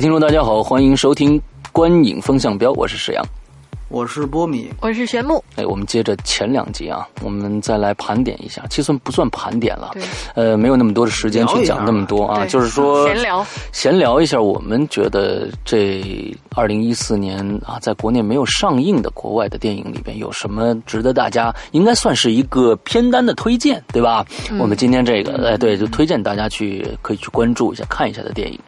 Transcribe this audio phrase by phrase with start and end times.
[0.00, 1.38] 听众，大家好，欢迎收听
[1.72, 3.22] 《观影风向标》，我是石阳。
[3.90, 5.42] 我是波米，我是玄木。
[5.56, 10.02] 哎，我们接着前两集啊，我们再来盘点一下，其实不算盘点了，对，
[10.36, 24.24] 呃，没有那么多的时间去讲那么多啊，就是说闲聊，闲聊一下，我们觉得这二零一四年啊，在国内没有上映的国外的电影里边，有什么值得大家应该算是一个片单的推荐，对吧？
[24.60, 28.58] 我们今天这个，哎，对，就推荐大家去可以去关注一下、看一下的电影。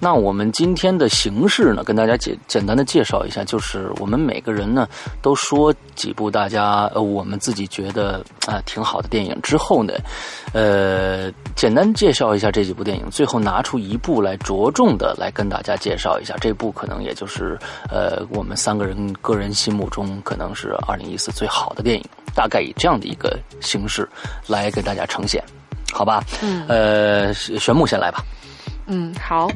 [0.00, 4.88] 那我们今天的形式呢，跟大家简简单的介绍一下，就是我们每个人呢
[5.20, 9.94] 都说几部大家呃我们自己觉得啊、挺好的电影之后呢，
[10.52, 17.58] 呃，简单介绍一下这几部电影，最后拿出一部来着重的来跟大家介绍一下，这部可能也就是
[17.90, 24.08] 呃我们三个人个人心目中可能是二零一四最好的电影，大概以这样的一个形式
[24.46, 25.42] 来给大家呈现。
[25.92, 28.22] 好吧，嗯呃，玄木先来吧。
[28.86, 29.48] 嗯，好，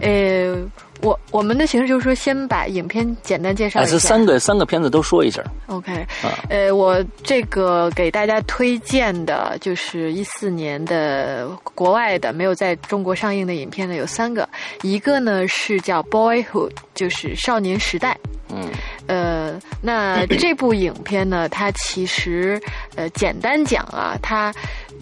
[0.00, 0.56] 呃，
[1.04, 3.92] 我我们的形式就是说，先把影片简单介绍哎，一下。
[3.92, 5.44] 这三个三个片子都说一下。
[5.66, 14.48] OK，啊呃，我这个给大家推荐的就是一四年的国外的没有在中国上映的影片呢，有三个，
[14.80, 18.18] 一个呢是叫《Boyhood》，就是少年时代。
[18.48, 18.68] 嗯
[19.06, 22.58] 呃，那这部影片呢，它其实
[22.94, 24.54] 呃，简单讲啊，它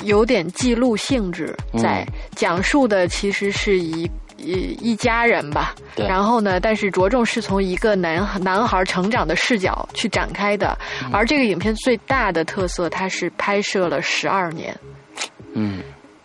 [0.03, 2.05] 有点记录性质在，
[2.35, 4.11] 讲述的其实是一。
[4.43, 6.07] 一一家人吧，对。
[6.07, 11.11] 然后呢，但是着重是从一个男男孩成长的视角去展开的，嗯。
[11.13, 14.77] 而这个影片最大的特色，它是拍摄了十二年，
[15.55, 15.81] 嗯，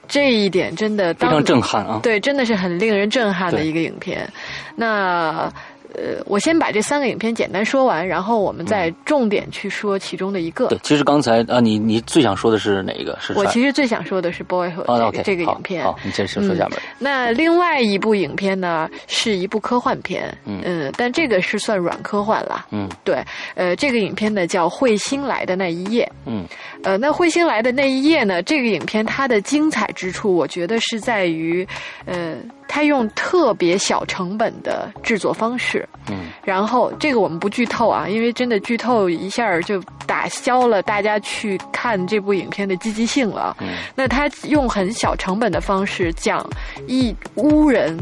[0.07, 1.99] 这一点真的当非常震撼啊。
[2.01, 4.27] 对，真的是很令人震撼的一个影片。
[4.75, 5.51] 那
[5.97, 10.67] 呃，我先把这三个影片简单说完，然后我们再重点去说其中的一个。
[10.67, 13.17] 对，其实刚才啊，你你最想说的是哪一个？
[13.19, 15.83] 是我其实实最想说的是《Boyhood》啊这个、这个影片。
[15.83, 16.79] 好，你接着说下边。
[16.99, 22.67] 那另外一部影片呢，是一部科幻片，嗯但这个是算软科幻了。
[22.71, 23.23] 嗯对，
[23.55, 26.03] 呃，这个影片呢叫《彗星来的那一夜》。
[26.25, 26.45] 嗯
[26.83, 28.41] 呃，那彗星来的那一夜呢？
[28.43, 31.67] 这个影片它的精彩之处，我觉得是在于，
[32.05, 32.35] 呃，
[32.67, 43.55] 它用特别小成本的制作方式，嗯然后这个我们不剧透啊，因为真的剧透一下就打消了大家去看这部影片的积极性了。
[43.59, 46.47] 嗯那他用很小成本的方式讲
[46.87, 47.97] 一屋人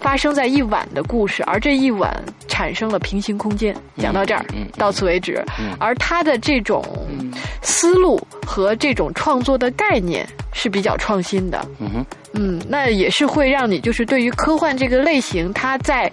[0.00, 2.14] 发生在一晚的故事，而这一晚
[2.46, 3.74] 产生了平行空间。
[3.96, 5.42] 讲到这儿，嗯嗯到此为止。
[5.58, 6.84] 嗯而他的这种
[7.62, 11.66] 思路和这种创作的概念是比较创新的。
[11.78, 12.06] 嗯哼
[12.36, 16.10] 嗯，那也是会让你就是对于科幻这个类型，它在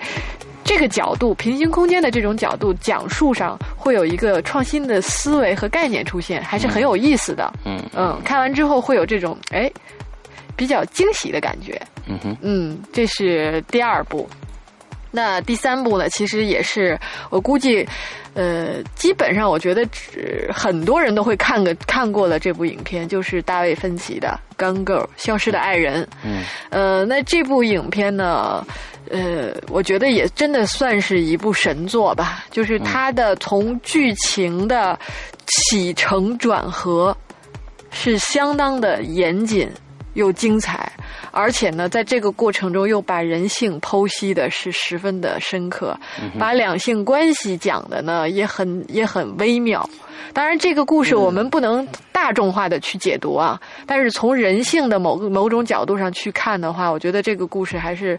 [0.63, 7.51] 这个角度平行空间的这种角度讲述上，会有一个创新的思维和概念出现，还是很有意思的。
[7.65, 9.69] 嗯嗯，看完之后会有这种哎
[10.55, 11.79] 比较惊喜的感觉。
[12.07, 14.27] 嗯哼嗯，这是第二部。
[15.15, 16.09] 那第三部呢？
[16.09, 17.87] 其实也是我估计，
[18.33, 26.07] 呃，基本上我觉得只很多人都会看个看过了这部影片，就是大卫芬奇的《Gun Girl》消失的爱人。
[26.25, 28.65] 嗯呃，那这部影片呢，
[29.11, 32.43] 呃，我觉得也真的算是一部神作吧。
[32.49, 34.97] 就是它的从剧情的
[35.45, 37.15] 起承转合
[37.91, 39.69] 是相当的严谨
[40.15, 40.91] 又精彩，
[41.33, 45.97] 而且呢，在这个过程中又把人性剖析的是十分的深刻，
[46.39, 49.89] 把两性关系讲的呢也很也很微妙。
[50.31, 58.17] 当然，这个故事我们不能大众化的去解读啊，但是从人性的某个某种角度上去看的话，我觉得这个故事还是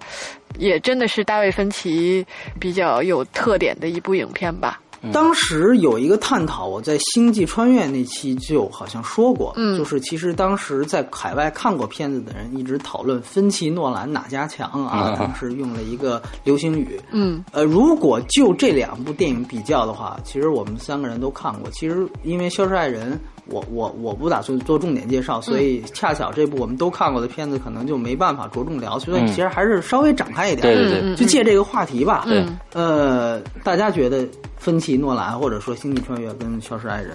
[0.58, 2.24] 也真的是大卫芬奇
[2.60, 4.80] 比较有特点的一部影片吧。
[5.12, 17.00] 当时有一个探讨，我在《星际穿越》那期就好像说过，嗯就是其实当时在海外看过片子的人一直讨论芬奇、诺兰哪家强啊，当时用了一个流行语。
[17.10, 21.70] 嗯呃，如果就这两部电影比较的话，其实我们三个人都看过。
[21.70, 23.12] 其实因为《消失爱人》
[23.46, 30.62] 我，我我不打算做重点介绍，所以恰巧这部我们都看过的片子，可能就没办法着重聊，所以嗯其实还是稍微展开一点。
[30.62, 32.24] 对对对嗯就借这个话题吧。
[32.26, 34.26] 对呃，大家觉得
[34.56, 37.10] 芬奇、诺兰或者说《星际穿越》跟《消失爱人》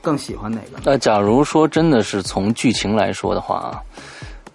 [0.00, 0.78] 更喜欢哪个？
[0.84, 3.82] 那假如说真的是从剧情来说的话，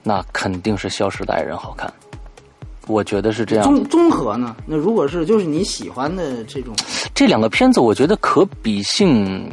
[0.02, 1.92] 那肯定是《消失的爱人》好看。
[2.90, 3.64] 我觉得是这样。
[3.64, 4.56] 综综合呢？
[4.66, 6.76] 那如果是就是你喜欢的这种，
[7.14, 9.50] 这两个片子，我觉得可比性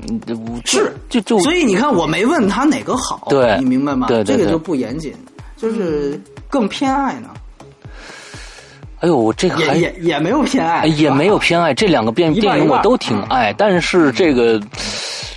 [0.64, 4.08] 是就就所以你看，我没问他哪个好，对你明白吗？
[4.08, 5.12] 对对对这个就不严谨，
[5.56, 7.28] 就是更偏爱呢。
[9.00, 14.58] 哎呦，我这个还也也也没有偏爱，也没有偏爱，这两个电电影我都挺爱，但是这个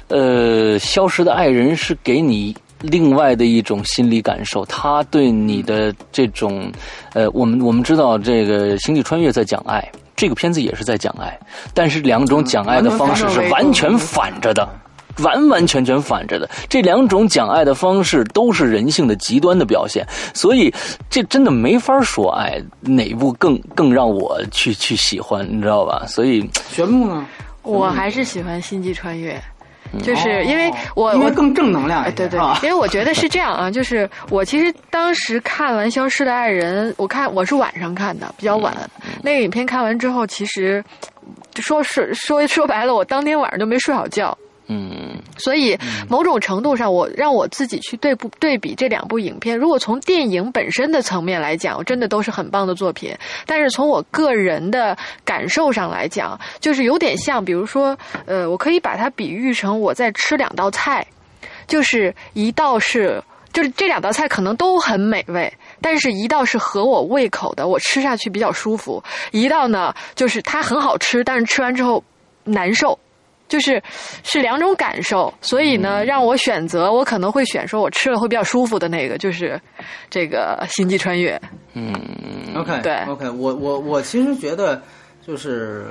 [0.08, 6.72] 呃，《消失的爱人》是给你另外的一种心理感受，他对你的这种
[7.14, 9.84] 呃，我们我们知道这个《星际穿越》在讲爱，
[10.16, 11.38] 这个片子也是在讲爱，
[11.74, 14.68] 但是两种讲爱的方式是完全反着的。
[15.24, 20.74] 完完全全反着的，这两种讲爱的方式都是人性的极端的表现，所以
[21.10, 26.06] 这真的没法说爱哪一部更更让我去去喜欢，你知道吧？
[26.08, 27.26] 所以玄牧呢，
[27.64, 29.34] 我还是喜欢《星际穿越》。
[30.04, 38.76] 就是因为我我因为更正能量对对因为我觉得是这样啊，就是我其实当时看完《消失的爱人》，我看我是晚上看的，比较晚。
[39.24, 40.84] 那个影片看完之后，其实
[41.56, 44.38] 说是说说白了，我当天晚上就没睡好觉。
[44.72, 45.76] 嗯，所以
[46.08, 49.58] 某种程度上，我让我自己去对不对比这两部影片。
[49.58, 53.12] 如果从电影本身的层面来讲，真的都是很棒的作品。
[53.48, 54.96] 但是从我个人的
[55.26, 61.06] 感受上来讲，就是有点像，比如说，呃，我可以把它比喻成我在吃两道菜，
[61.68, 63.22] 就是一道是。
[63.52, 65.52] 就是这两道菜可能都很美味，
[65.82, 72.04] 但是一道是合我胃口的，我吃下去比较舒服；一道呢，就是它很好吃，但是吃完之后
[72.44, 72.98] 难受。
[73.50, 73.82] 就是
[74.24, 79.60] 是两种感受，所以呢，让我选择，我可能会选说我吃了会比较舒服的那个，就是
[80.10, 81.36] 这个《星际穿越》。
[81.74, 81.94] 嗯。
[82.56, 84.82] OK，对，OK，我我我其实觉得
[85.26, 85.86] 就是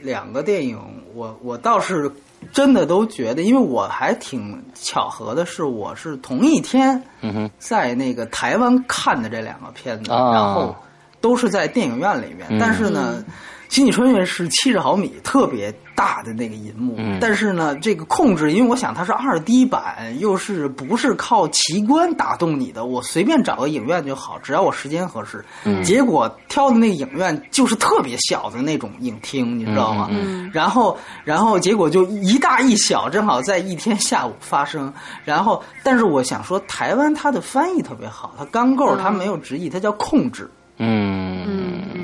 [0.00, 0.78] 两个电影，
[1.14, 2.10] 我我倒是
[2.52, 10.76] 真的都觉得，因为我还挺巧合的是，我是同一天嗯在那个台湾看的这两个片子，啊然后
[11.20, 12.58] 都是在电影院里面，嗯。
[12.58, 13.24] 但是呢。
[13.68, 25.44] 星际穿越是七十毫米，特别大的那个银幕，嗯但是呢，这个控制，因为我想它是二 D 版，又是不是靠奇观打动你的，我随便找个影院就好，只要我时间合适。
[25.64, 30.08] 嗯结果挑的那个影院就是特别小的那种影厅，你知道吗？
[30.10, 34.92] 嗯然后，然后结果就一大一小，正好在一天下午发生。
[35.24, 40.44] 然后，但是我想说，台湾它的翻译特别好，它钢构它没有直译，它叫控制。
[40.44, 41.25] 嗯嗯，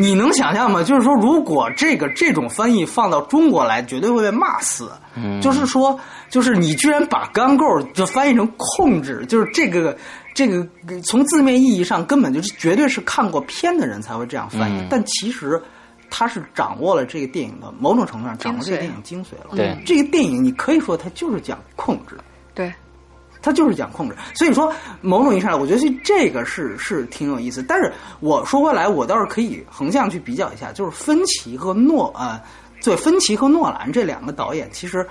[0.03, 0.83] 你能想象吗？
[0.83, 4.91] 就是说，如果这个这种翻译放到中国来，绝对会被骂死。
[5.15, 7.65] 嗯就是说，就是你居然把钢构
[7.95, 9.97] 就翻译成控制，就是这个
[10.35, 10.67] 这个
[11.05, 15.63] 从字面意义上根本就是绝对是看过片的人才会这样翻译，嗯但其实。
[16.15, 19.57] 他是掌握了这个电影的某种程度上掌握这个电影精髓了。
[19.57, 22.23] 对这个电影你可以说它就是讲控制，对，
[23.43, 24.17] 它就是讲控制。
[24.35, 27.62] 所以说，某种意义上，我觉得这个是是挺有意思。
[27.62, 32.41] 但是我说回来，我倒是可以横向去比较一下，就是芬奇和诺呃，
[32.83, 35.06] 对，芬奇和诺兰这两个导演，其实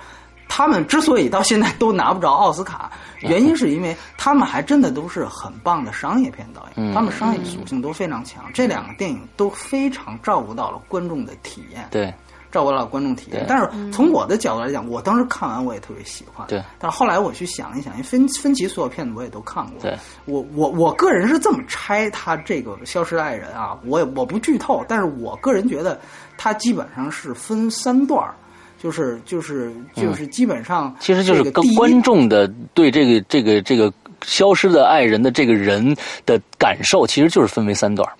[0.48, 2.90] 他们之所以到现在都拿不着奥斯卡，
[3.20, 8.44] 原因是因为他们还真的都是很棒的商业片导演，嗯他们商业属性都非常强。
[8.52, 11.86] 这两个电影都非常照顾到了观众的体验。
[11.90, 12.12] 对
[12.52, 13.44] 照顾到观众体验。
[13.48, 16.46] 但是从我的角度来讲，我当时看完我也特别喜欢。
[16.46, 16.62] 对。
[16.78, 19.80] 但是后来我去想一想，因为分分歧所有片子我也都看过。
[19.80, 19.96] 对。
[20.26, 25.98] 我我我个人是这么拆他这个《消失的爱人》啊，我也我不剧透，但是我个人觉得
[26.36, 28.34] 他基本上是分三段儿
[28.78, 35.96] 就是就是就是基本上、嗯其实就是观众的对这个这个这个消失的爱人的这个人
[36.26, 38.12] 的感受，其实就是分为三段儿。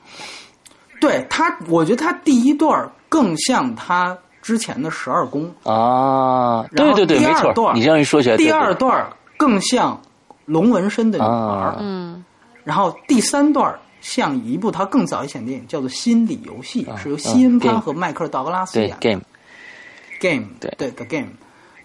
[1.00, 7.74] 对他，我觉得他第一段儿更像他之前的十二宫，啊，然后对对对，第没错二段。
[7.76, 9.08] 你这样一说起来，第二段
[9.38, 9.98] 更像
[10.44, 12.22] 龙纹身的女孩嗯。
[12.64, 18.96] 然后第三段像一部他更早以前的电影，叫做《心理游戏》，啊是由西恩嗯潘和迈克尔·道格拉斯演的。
[19.00, 21.28] game，Game 对对 The Game，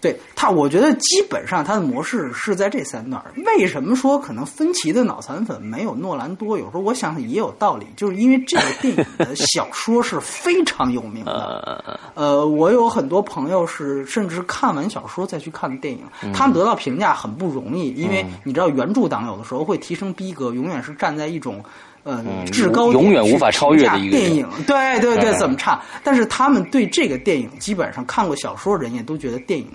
[0.00, 3.22] 对他，我觉得基本上他的模式是在这三段。
[3.44, 6.56] 为什么说可能芬奇的脑残粉没有诺兰多？
[6.56, 12.00] 有时候我想想也有道理，就是因为这个电影的 小说是非常有名的。
[12.14, 21.62] 呃，我有很多朋友是甚至看完小说再去看电影，嗯他们得到评价很不容易，因为你知道原著党有的时候会提升逼格，永远是站在一种。
[22.08, 25.78] 呃，制高永远无法超越的一个电影，对对对，嗯怎么差？
[26.02, 29.68] 但是他们对这个电影基本上看过小说的人也都觉得电影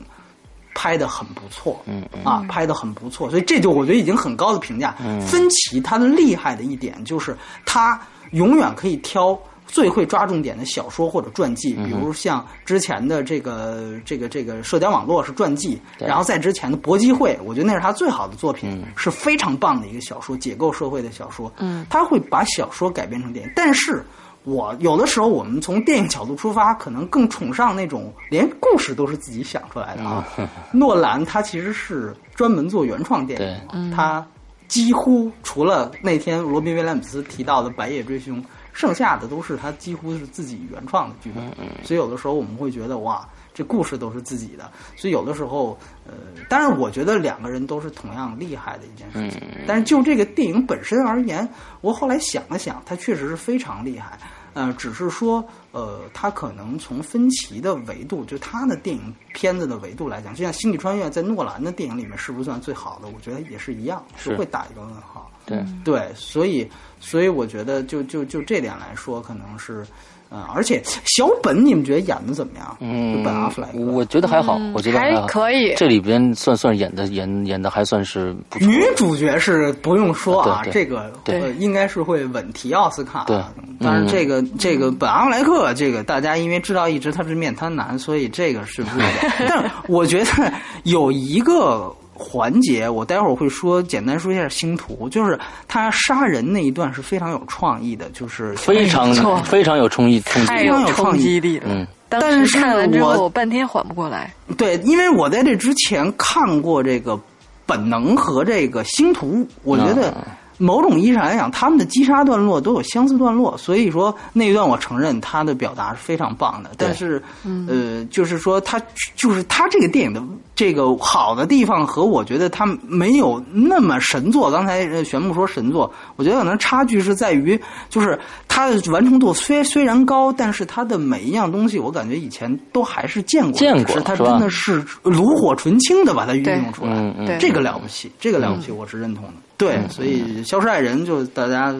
[0.73, 4.95] 拍的很不错，嗯嗯啊，拍的很不错，所以这就我觉得已经很高的评价。
[5.05, 7.99] 嗯芬奇他的厉害的一点就是他
[8.31, 9.39] 永远可以挑
[9.73, 21.51] 最会抓重点的小说或者传记，比如像之前的这个这个这个社交网络是传记，然后在之前的搏击会，我觉得那是他最好的作品，是非常棒的一个小说，解构社会的小说。
[21.57, 24.05] 嗯，他会把小说改编成电影，但是。
[24.45, 30.27] 我有的时候，我们从电影角度出发，可能更崇尚那种连故事都是自己想出来的啊。
[30.73, 33.39] 诺兰他其实是专门做原创电
[33.71, 34.21] 影，他
[34.67, 38.37] 几乎除了那天罗宾威廉姆斯提到的《白夜追凶》，
[38.73, 41.45] 剩下的都是他几乎是自己原创的剧本。
[41.83, 44.69] 所以有的时候我们会觉得哇，这故事都是自己的。
[44.95, 46.13] 所以有的时候，呃，
[46.49, 49.41] 当然我觉得两个人都是同样厉害的一件事情。
[49.67, 51.47] 但是就这个电影本身而言，
[51.81, 54.17] 我后来想了想，他确实是非常厉害。
[54.53, 63.07] 呃，只是说，呃，他可能从分歧的维度，就他的电影片子的维度来讲，就像《星际穿越》在诺兰的电影里面是不是算最好的？
[63.07, 65.29] 我觉得也是一样，是会打一个问号。
[65.45, 66.69] 对对，所以
[66.99, 69.85] 所以我觉得，就就就这点来说，可能是。
[70.33, 72.75] 啊，而且小本你们觉得演的怎么样？
[72.79, 75.75] 嗯，本阿弗莱克，我觉得还好，我觉得还可以。
[75.75, 78.67] 这里边算算演的演演的还算是不错。
[78.67, 81.13] 女主角是不用说啊，这个
[81.59, 83.25] 应该是会稳提奥斯卡。
[83.27, 83.39] 对，
[83.79, 89.11] 但是这个这个本阿弗莱克，这个大家因为知道一直他是面瘫男，所以这个是不一样。
[89.47, 91.95] 但是我觉得有一个。
[92.13, 101.65] 环节，我待会儿会说，简单说一下星图，就是他杀人那一段是非常有创意的，就是非常非常有冲击，太有冲击力了。
[101.69, 104.33] 嗯，但是看完之后，我半天缓不过来。
[104.57, 107.19] 对，因为我在这之前看过这个
[107.65, 110.13] 本能和这个星图，我觉得。
[110.57, 116.71] 某种意义上来讲，他们的击杀段落都有相似段落，所以说那一段我承认他的表达是非常棒的。
[116.77, 117.21] 但是，
[117.67, 118.81] 呃，就是说他
[119.15, 120.21] 就是他这个电影的
[120.55, 124.51] 这个好的地方和我觉得他没有那么神作。
[124.51, 139.33] 刚才玄牧说神作，我觉得可能差距是在于，就是他的完成度虽虽然高，但是他的每一样东西我感觉以前都还是见过，见过，它真的是炉火纯青的把它运用出来，这个了不起，这个了不起，我是认同的。
[139.63, 141.73] 对，所以《消失爱人》就大家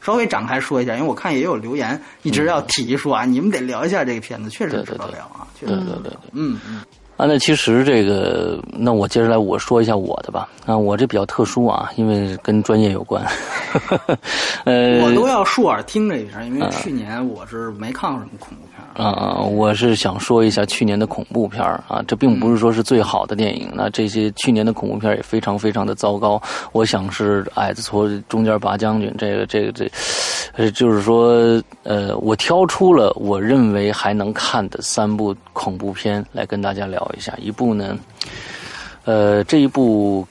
[0.00, 6.80] 稍微展开说一下，因为我看也有留言一直要提说啊，你们得聊一下这个片子，确实值得聊啊，确实对对对，嗯嗯。
[7.16, 10.48] 啊，那其实这个，那我接着来我说一下我的吧。
[10.64, 13.22] 啊，我这比较特殊啊，因为跟专业有关。
[14.64, 18.69] 呃，我都要竖耳听这一声，因为去年我是没看过什么恐怖片。
[18.94, 23.70] 啊，我是想说一下去年的恐怖片啊，这并不是说是最好的电影。
[23.74, 26.40] 那这些去年的恐怖片也非常非常的糟糕。
[26.72, 29.90] 我想是矮子从中间拔将军，这个这个这，
[30.54, 37.00] 呃，就是说，呃，我挑出了我认为还能看的三部恐怖片来跟大家聊。
[37.16, 37.96] 一下一部呢，
[39.04, 40.26] 呃，这一部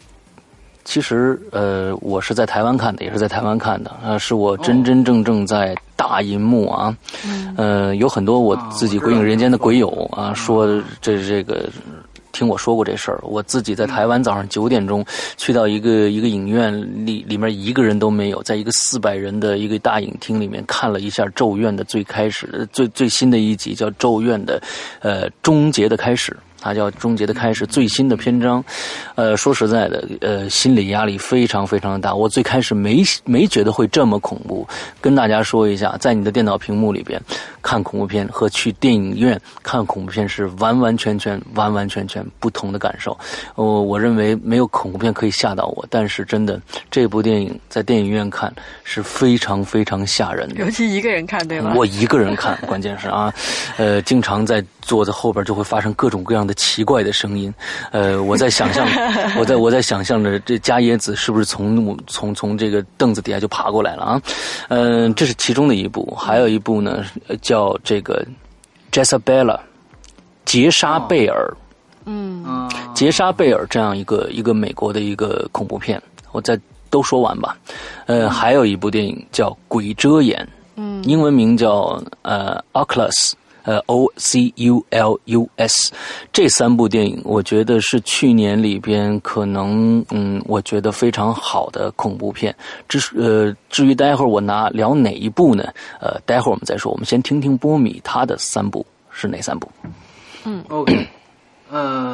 [0.90, 6.98] 其实呃，我是在台湾看的，也是在台湾看的啊，是我真真正正在大银幕啊，
[7.56, 10.66] 呃，有很多我自己鬼影人间的鬼友啊，说
[11.00, 11.70] 这这个
[12.32, 15.06] 听我说过这事儿，我自己在台湾早上九点钟
[15.38, 16.74] 去到一个一个影院
[17.06, 24.60] 里，里面一个人都没有，在一个四百人的一个大影厅里面看了一下《咒怨》的最开始最最新的一集，叫《咒怨》的
[25.02, 26.36] 呃终结的开始。
[26.62, 28.64] 它叫《终结的开始》最新的篇章，
[29.16, 32.14] 呃，说实在的，呃，心理压力非常非常的大。
[32.14, 34.68] 我最开始没没觉得会这么恐怖。
[35.00, 37.22] 跟大家说一下，在你的电脑屏幕里边
[37.62, 43.18] 看恐怖片和去电影院看恐怖片是完完全全、完完全全不同的感受。
[43.56, 46.60] 我我认为没有恐怖片可以吓到我，但是真的
[46.92, 50.56] 这部电影在电影院看是非常非常吓人的。
[50.56, 51.74] 尤其一个人看，对吗？
[51.76, 53.34] 我一个人看，关键是啊，
[53.78, 56.49] 呃，经常在坐在后边就会发生各种各样。
[56.50, 57.54] 的奇怪的声音，
[57.92, 58.88] 呃，我在想象，
[59.38, 64.22] 我在我在想象着这加耶子是不是从从从这个凳子底下就爬过来了啊？
[64.70, 67.06] 嗯，这是其中的一部，还有一部呢，
[67.40, 68.26] 叫这个
[68.92, 69.56] 《Jezabella》
[70.46, 71.54] 杰莎贝尔，
[72.06, 76.02] 嗯，杰莎贝尔这样一个一个美国的一个恐怖片，
[76.32, 77.56] 我再都说完吧。
[78.08, 80.44] 呃，还有一部电影叫《鬼遮眼》，
[80.78, 83.12] 嗯，英文名叫呃《Oculus》。
[83.70, 85.94] 呃，O C U L U S，
[86.34, 92.56] 这三部电影，我觉得是去年里边可能，嗯，我觉得非常好的恐怖片。
[92.88, 95.72] 至呃，至于待会儿我拿聊哪一部呢？
[96.02, 96.92] 呃，待会儿我们再说。
[96.92, 99.70] 我们先听听波米他的三部是哪三部？
[100.46, 101.08] 嗯，OK。
[101.70, 102.09] 呃，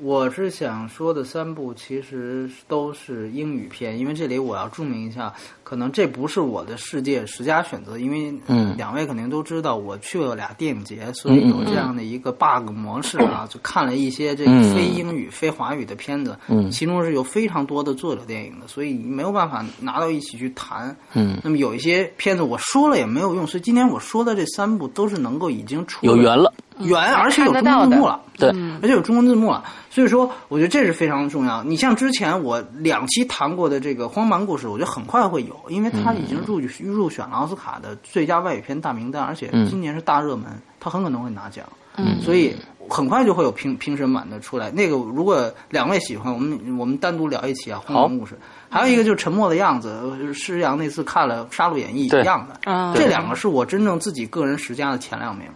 [0.00, 20.96] 我是想说的三部其实都是英语片，因为这里我要注明一下，可能这不是我的世界十佳选择，因为嗯两位肯定都知道我去了俩电影节，所以有这样的一个 bug 模式啊，就看了一些这个嗯非英语、非华语的片子，嗯其中是有非常多的作者电影的，所以没有办法拿到一起去谈。
[21.14, 28.20] 嗯，那么有一些片子我说了也没有用，所以今天我说的这三部都是能够已经出有缘了，圆，而且有中文字幕了。
[28.36, 28.48] 对，
[28.82, 31.62] 而且有中文字幕了，所以说我觉得这是非常重要。
[31.62, 40.46] 你像之前我两期谈过的这个《荒蛮故事》，我觉得很快会有，因为它已经入入选了奥斯卡的最佳外语片大名单，而且今年是大热门，
[40.80, 41.64] 它很可能会拿奖。
[41.96, 42.52] 嗯所以
[42.88, 44.68] 很快就会有评评审版的出来。
[44.72, 48.34] 那个如果两位喜欢，我们我们单独聊一期啊，《荒蛮故事》。
[48.68, 55.46] 还有一个就是《沉默的样子》，呃施阳那次看了《杀戮演义》一样的，啊这两个是我真正自己个人十佳的前两名。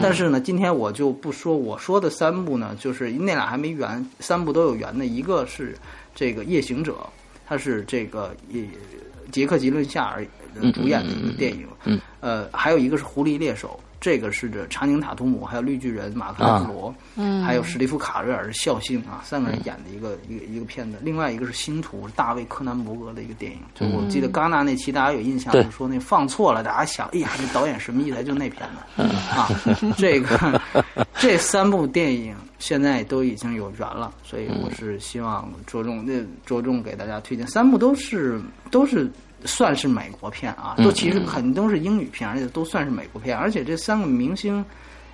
[0.00, 5.04] 但是呢，今天我就不说我说的三部呢，就是那俩还没圆，三部都有圆的。
[5.04, 5.76] 一个是
[6.14, 6.92] 这个《夜行者》，
[7.46, 8.64] 它是这个也
[9.30, 10.24] 杰克·吉伦夏尔
[10.60, 11.66] 呃主演的一个电影。
[11.84, 20.98] 嗯，呃，还有一个是《狐狸猎手》，这个是这查宁·塔图姆，还有绿巨人马克·莱弗罗，嗯还有史蒂夫·卡瑞尔是孝星啊，三个人演的一个一个一个片子。
[21.00, 23.58] 另外一个是《星途》，是大卫·柯南伯格的一个电影。
[23.76, 28.24] 就我记得戛纳那期大家有印象，就说那放错了，大家想，哎呀，这导演什么意思？
[28.24, 29.48] 就那片子啊，
[29.96, 30.60] 这个
[31.20, 39.08] 这三部电影现在都已经有缘了，所以我是希望着重那着重给大家推荐三部都是都是。
[39.44, 44.64] 算是美国片啊，都其实肯定都是英语片，而且都算是美国片，而且这三个明星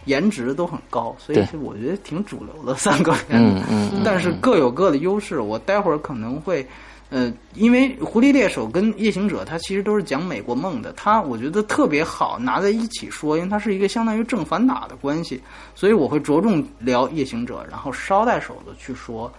[0.04, 3.64] 颜值都很高，所以我觉得挺主流的三个片嗯子。
[3.70, 5.40] 嗯但是各有各的优势。
[5.40, 6.66] 我待会儿可能会，
[7.10, 15.42] 呃，因为《狐狸猎手》跟《夜行者》它其实都是讲美国梦的，它我觉得特别好拿在一起说，因为它是一个相当于正反打的关系，
[15.74, 19.28] 所以我会着重聊《夜行者》，然后捎带手的去说《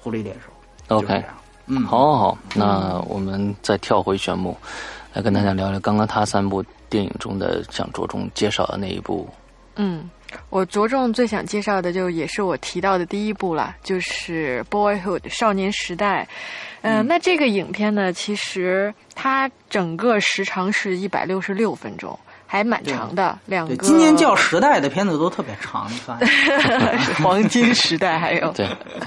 [0.00, 0.50] 狐狸猎手》。
[1.00, 1.24] 就 OK
[1.66, 4.56] 嗯，好好好，那我们再跳回玄牧，
[5.12, 9.28] 来跟大家聊聊刚刚他三部电影中的想着重介绍的那一部。
[9.74, 10.08] 嗯，
[10.48, 16.26] 我着重最想介绍的就也是我提到的第一部了，就是《Boyhood》少年时代。
[16.82, 22.16] 呃、嗯那这个影片呢，其实它整个时长是一百六十六分钟，
[22.46, 23.84] 还蛮长的，两对，个。
[23.84, 26.28] 今年叫时代的片子都特别长，你发现？
[26.98, 28.66] 是黄金时代，还有对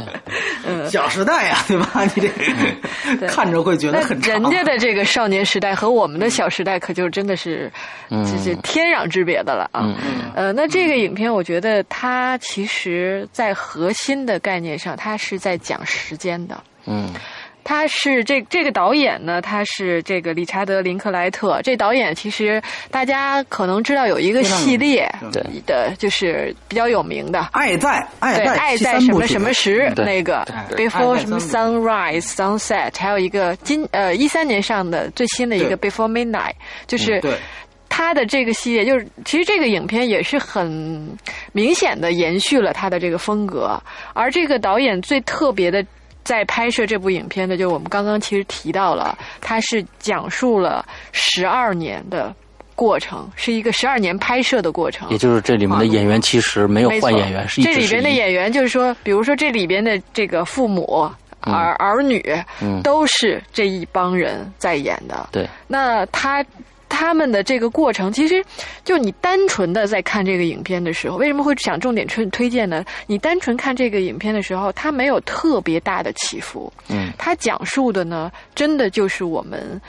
[0.67, 2.03] 嗯，小时代呀，对吧？
[2.15, 2.29] 你
[3.17, 4.33] 这看着会觉得那很长。
[4.33, 7.71] 人家的这个少年时代和我们的小时代，可就真的是，
[8.09, 9.81] 嗯这是天壤之别的了啊。
[9.83, 9.95] 嗯
[10.35, 16.61] 呃，那这个影片，我觉得它其实在核心的概念上，它是在讲时间的。
[16.85, 17.09] 嗯
[17.63, 21.61] 他是这这个导演呢，他是这个理查德·林克莱特。
[21.61, 25.43] 这导演其实大家可能知道有一个系列对。
[25.67, 27.49] 的，就是比较有名的。
[27.51, 29.27] 爱在爱，在爱在什么？
[29.27, 29.91] 什么时？
[29.97, 36.53] 那个对 Before 什么 Sunrise Sunset，还有一个今呃一三年上的最新的一个 Before Midnight，
[36.87, 37.37] 就是对。
[37.87, 41.17] 他的这个系列，就是其实这个影片也是很
[41.51, 43.79] 明显的延续了他的这个风格，
[44.13, 45.85] 而这个导演最特别的。
[46.23, 52.33] 在拍摄这部影片的，就我们刚刚其实提到了，它是讲述了十二年的
[52.75, 55.09] 过程，是一个十二年拍摄的过程。
[55.09, 61.09] 也就是这里面的演员其实没有换演员，是一这里边的演员，就是说，比如说这里边的这个父母、
[61.45, 61.53] 嗯。
[61.53, 62.21] 儿儿女，
[62.61, 62.81] 嗯。
[62.83, 65.29] 都是这一帮人在演的。
[65.31, 66.45] 对，那他
[66.89, 68.43] 他们的这个过程，其实
[68.83, 72.83] 就你单纯的在看这个影片的时候，为什么会想重点推推荐呢？
[73.07, 79.79] 你单纯看这个影片的时候，它没有特别大的起伏，嗯它讲述的呢，真的就是我们。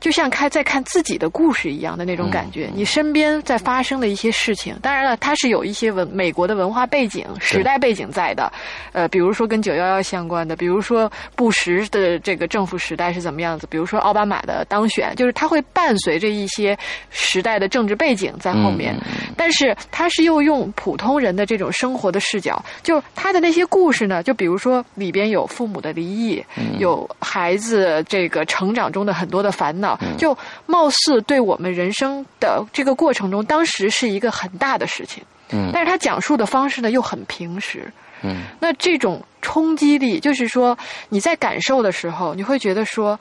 [0.00, 8.52] 就像看在看自己的故事一样的那种感觉，你身边在发生的一些事情，当然了，它是有一些文美国的文化背景、时代背景在的，
[8.92, 16.76] 呃，比如说跟九幺幺相关的，比如说布什的这个政府时代是怎么样子，比如说奥巴马的当选，就是它会伴随着一些
[17.10, 18.94] 时代的政治背景在后面，
[19.36, 26.44] 但是它是又用普通人的这种生活的视角，就他的那些故事呢，就比如说里边有父母的离异，
[26.78, 35.70] 有孩子这个成长中的很多的烦恼，就貌似对我们人生的这个过程中，当时是一个很大的事情，嗯。
[35.72, 38.42] 但是他讲述的方式呢又很平实，嗯。
[38.60, 40.76] 那这种冲击力，就是说
[41.08, 43.18] 你在感受的时候，你会觉得说，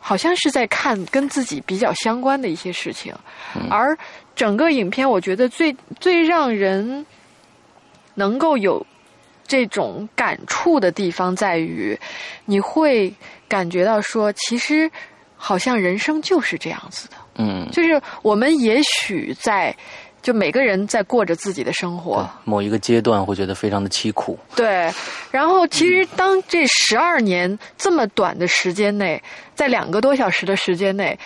[0.00, 3.14] 好像是在看跟自己比较相关的一些事情，
[3.70, 3.96] 而
[4.34, 7.04] 整个影片，我觉得最最让人
[8.14, 8.84] 能够有
[9.46, 11.98] 这种感触的地方在于，
[12.44, 13.12] 你会
[13.48, 14.90] 感觉到说，其实
[15.38, 17.16] 好像人生就是这样子的。
[17.36, 19.74] 嗯就是我们也许在
[20.20, 22.28] 就每个人在过着自己的生活。
[22.44, 24.36] 某一个阶段会觉得非常的凄苦。
[24.56, 24.92] 对，
[25.30, 29.22] 然后其实当这十二年这么短的时间内，
[29.54, 31.16] 在两个多小时的时间内，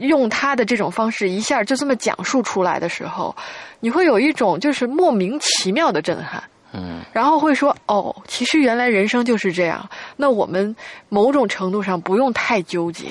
[0.00, 3.34] 用他的这种方式一下就这么讲述出来的时候，
[3.78, 6.42] 你会有一种就是莫名其妙的震撼。
[6.72, 9.88] 嗯，然后会说哦，其实原来人生就是这样。
[10.16, 10.74] 那我们
[11.08, 13.06] 某种程度上不用太纠结，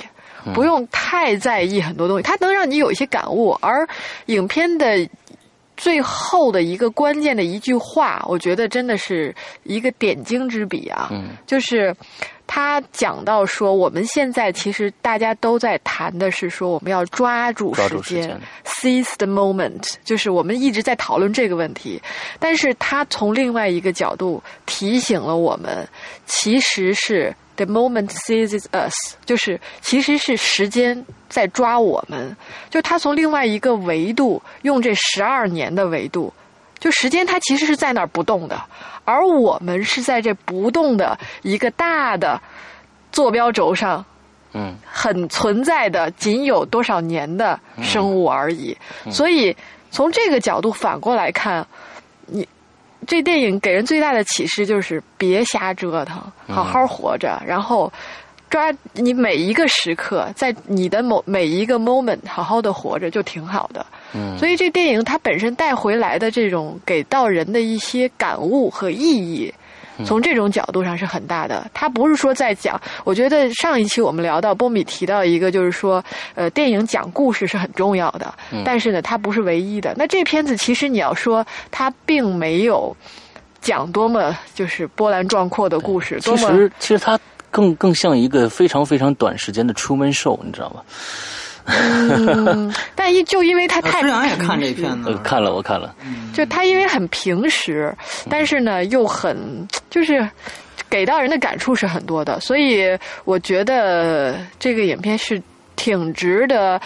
[0.54, 3.52] 不用太在意很多东西，它能让你有一些感悟。
[3.62, 3.88] 而
[4.26, 5.08] 影片的
[5.78, 11.96] 最后的一个关键的一句话，我觉得真的是一个点睛之笔啊，嗯就是。
[12.54, 22.02] 他讲到说，我们现在其实大家都在谈的是说，我们要抓住时间，seize the moment，就是我们一直在讨论这个问题。
[22.40, 25.88] 但是他从另外一个角度提醒了我们，
[26.26, 32.36] 其实是 the moment seizes us，就是其实是时间在抓我们。
[32.70, 36.34] 就他从另外一个维度，用这十二年的维度，
[36.82, 38.62] 就时间它其实是在那儿不动的，
[39.06, 42.42] 而我们是在这不动的一个大的
[43.14, 44.04] 坐标轴上
[44.52, 48.76] 嗯很存在的仅有多少年的生物而已。
[49.10, 49.56] 所以
[49.92, 51.66] 从这个角度反过来看，
[52.26, 52.46] 你
[53.08, 57.90] 这电影给人最大的启示就是别瞎折腾，好好活着，然后。
[58.50, 63.86] 抓你每一个时刻，在你的某每一个 moment，好好的活着就挺好的。
[64.14, 69.54] 嗯，所以这电影它本身带回来的这种给到人的一些感悟和意义，
[70.06, 71.70] 从这种角度上是很大的。
[71.74, 76.04] 它不是说在讲，我觉得上一期我们聊到波米提到一个，就是说，
[76.36, 78.34] 呃，电影讲故事是很重要的，
[78.66, 79.94] 但是呢，它不是唯一的。
[79.98, 82.96] 那这片子其实你要说它并没有
[83.62, 87.20] 讲多么就是波澜壮阔的故事，多么其实其实它
[87.50, 90.82] 更更像一个非常非常短时间的 Truman Show，你知道吗？
[91.72, 95.94] 嗯， 但一就因为它呃太施洋也看这片子呃，，看了我看了，
[96.34, 97.94] 就他因为很平实，
[98.30, 100.28] 但是呢又很就是
[100.90, 105.42] 给到人的感触是很多的，所以我觉得这个影片是
[105.76, 106.80] 挺值得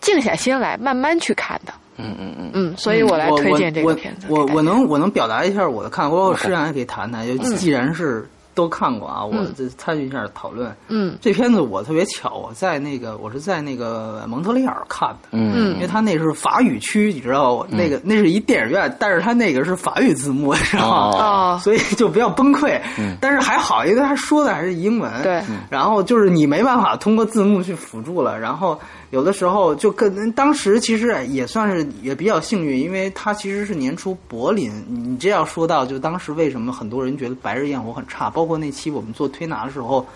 [0.00, 1.72] 静下心来慢慢去看的。
[1.98, 4.26] 嗯嗯嗯，嗯，所以我来推荐这个片子。
[4.28, 7.26] 我我能我能表达一下我的看法，包括 OK 施洋也可以谈谈。
[7.26, 10.74] 就既然是都看过啊，我嗯这参与一下讨论。
[10.88, 21.18] 嗯这片子我特别巧，我在那个我是在那个蒙特利尔看的，嗯因为他那是法语区，你知道，那个那是一电影院，但是他那个是法语字幕，你知道吗？
[21.18, 22.80] 哦，所以就比较崩溃。
[23.20, 25.12] 但是还好，因为他说的还是英文。
[25.22, 28.40] 对，然后就是你没办法通过字幕去辅助了。
[28.40, 34.72] 然后有的时候就跟当时其实也算是也比较幸运，因为他其实是年初柏林。
[34.88, 40.06] 你这要说到，就当时为什么很多人觉得《白日焰火》很差，包括那期我们做推拿的时候。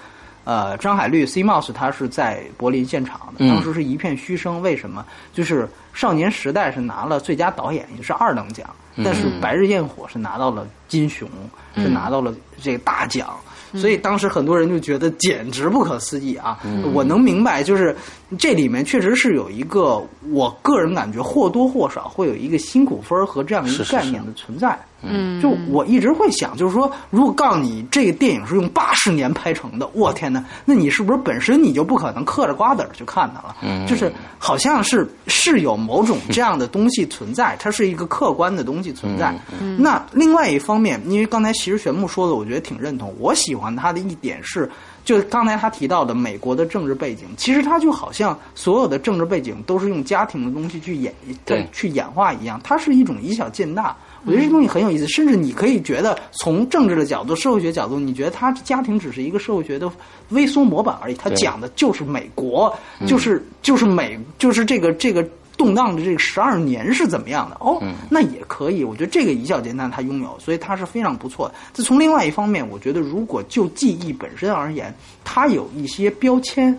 [0.43, 4.61] 呃，张海绿 C Mouse 他是在柏林现场的，嗯当时是一片嘘声。
[4.63, 5.05] 为什么？
[5.35, 8.69] 就是《少年时代》是拿了最佳导演，也是二等奖，
[9.05, 11.29] 但是《白日焰火》是拿到了金熊，
[11.77, 13.29] 是拿到了这个大奖。
[13.75, 16.59] 所以当时很多人就觉得简直不可思议啊！
[16.95, 17.95] 我能明白，就是
[18.39, 24.77] 这里面确实是有一个，我个人感觉或多或少会有一个辛苦分儿和这样一个概念的存在。
[25.03, 33.57] 嗯，就我一直会想，就是说，如果告诉你这个电影是用八十年拍成的，我天哪，那你是不是本身你就不可能嗑着瓜子儿去看它了？
[33.63, 39.35] 嗯就是好像是是有某种这样的东西存在，它是一个客观的东西存在。
[39.61, 43.15] 嗯那另外一方面，因为刚才其实玄木说的，我觉得挺认同。
[43.19, 44.71] 我喜欢他的一点是，
[45.05, 53.97] 就刚才他提到的美国的政治背景，其实他就好像所有的政治背景都是用家庭的东西去演对去演化一样，它是一种以小见大。
[54.25, 59.91] 我觉得这东西很有意思，甚至你可以觉得从政治的角度、社会学角度，你觉得他家庭只是一个社会学的
[60.31, 62.75] 微缩模板而已，他讲的就是美国，
[63.07, 71.55] 就是就是美，就是这个这个动荡的这个十二年是怎么样的哦，那也可以，我觉得这个以小见大他拥有，所以他是非常不错的。
[71.75, 76.79] 这从另外一方面，我觉得如果就记忆本身而言，它有一些标签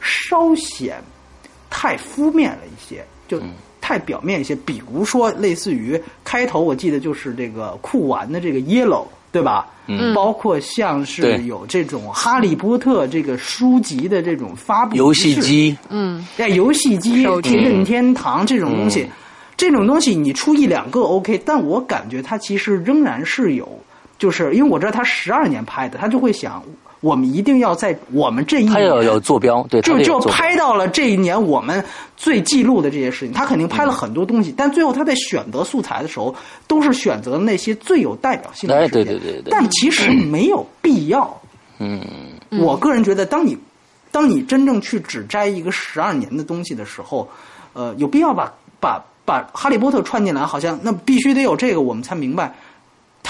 [0.00, 1.02] 稍显
[1.70, 3.40] 太敷面了一些，就
[3.88, 4.54] 太表面一些。
[4.54, 9.66] 比如说，类似于开头我记得就是这个酷玩的这个 Yellow，对吧？
[9.86, 10.12] 嗯。
[10.12, 16.22] 包括像是有这种《哈利波特》这个书籍的这种发布游戏机，嗯。
[16.36, 19.10] 哎，游戏机、任天堂这种东西，嗯。
[19.56, 23.66] 这种东西你出一两个 OK，但我感觉它其实仍然是有，
[24.18, 26.62] 就是因为我知道他十二年拍的，他就会想，
[27.00, 31.84] 我们一定要在我们这一年他要有坐标，对，就就拍到了这一年我们
[32.16, 33.32] 最记录的这些事情。
[33.32, 36.34] 他肯定拍了很多东西，但最后他在选择素材的时候，
[36.66, 39.04] 都是选择那些最有代表性的哎事件。
[39.04, 41.40] 对对对对但其实没有必要。
[41.78, 42.00] 嗯，
[42.60, 43.56] 我个人觉得，当你
[44.10, 47.28] 当你真正去只摘一个十二年的东西的时候，
[47.74, 52.52] 呃，有必要把把把哈利波特串进来，好像那必须得有这个，我们才明白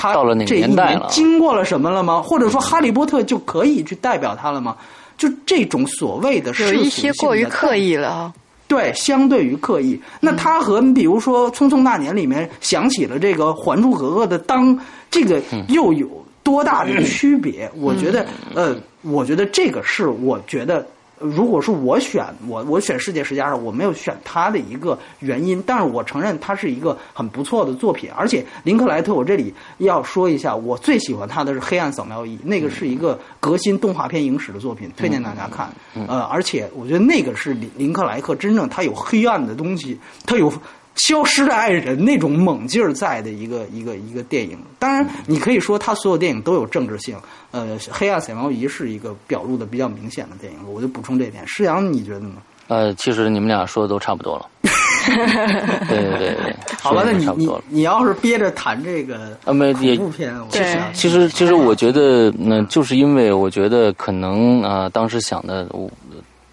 [0.00, 2.22] 他到了那个这一年年代了经过了什么了吗？
[2.22, 4.76] 或者说哈利波特就可以去代表他了吗？
[5.16, 8.32] 就这种所谓的有一些过于刻意了啊。
[8.68, 14.78] 对，相对于刻意，那他和比如说《匆匆那年》里面想起了这个《还珠格格》的当，
[15.10, 16.08] 这个又有
[16.44, 17.68] 多大的区别？
[17.74, 20.86] 我觉得，呃，我觉得这个是我觉得。
[21.20, 35.68] 如果是我选我我选世界十佳的，我没有选他的一个原因，但是我承认他是一个很不错的作品，而且林克莱特，我这里要说一下，我最喜欢他的是《黑暗扫描仪》，那个是一个革新动画片影史的作品，推荐大家看。
[36.06, 40.52] 呃，而且我觉得那个是林林克莱克真正他有黑暗的东西，他有
[40.98, 44.58] 消失的爱人那种猛劲儿在的一个一个一个电影。
[44.78, 47.16] 当然，你可以说他所有电影都有政治性。
[47.50, 51.42] 呃，《黑暗扫描仪》是一个表露的比较明显的电影，我就补充这点。
[51.46, 52.32] 施阳，你觉得呢？
[52.66, 54.46] 呃，其实你们俩说的都差不多了。
[55.88, 57.50] 对对对对， 好吧，那你你。
[57.68, 65.90] 你要是憋着谈这个啊，没也恐怖片，其实其实，其实我觉得，那就是因为我觉得可能啊、呃当时想的，我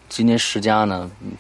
[0.08, 1.32] 今年十佳呢，嗯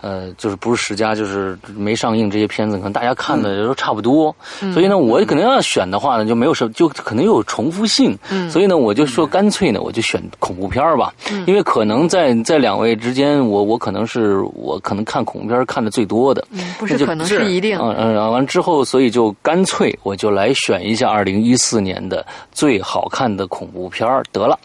[0.00, 4.34] 呃，就是不是十佳，就是没上映这些片子，可能大家看的都差不多。
[4.72, 8.16] 所以呢，我可能要选的话呢，就没有什么，就可能又有重复性。
[8.50, 11.12] 所以呢，我就说干脆呢，我就选恐怖片儿吧，
[11.46, 16.44] 因为可能在在两位之间，我我可能是我可能看恐怖片看的最多的。
[16.50, 17.78] 嗯，不那就是可能是一定。
[17.78, 24.58] 嗯嗯，完之后，所以就干脆我就来选一下二零一四年的最好看的恐怖片儿得了。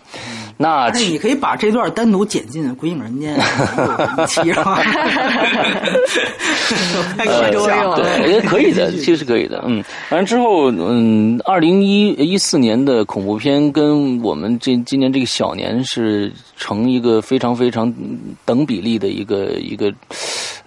[0.57, 3.35] 那哎，你可以把这段单独剪进《鬼影人间
[4.23, 4.81] 》一期是吧？
[7.17, 9.61] 开个玩多笑用对也可以的，其实可以的。
[9.67, 17.93] 嗯，完了之后，嗯，二零一一四年的恐怖片跟我们这今年这个小年是成一个非常非常
[18.45, 19.93] 等比例的一个一个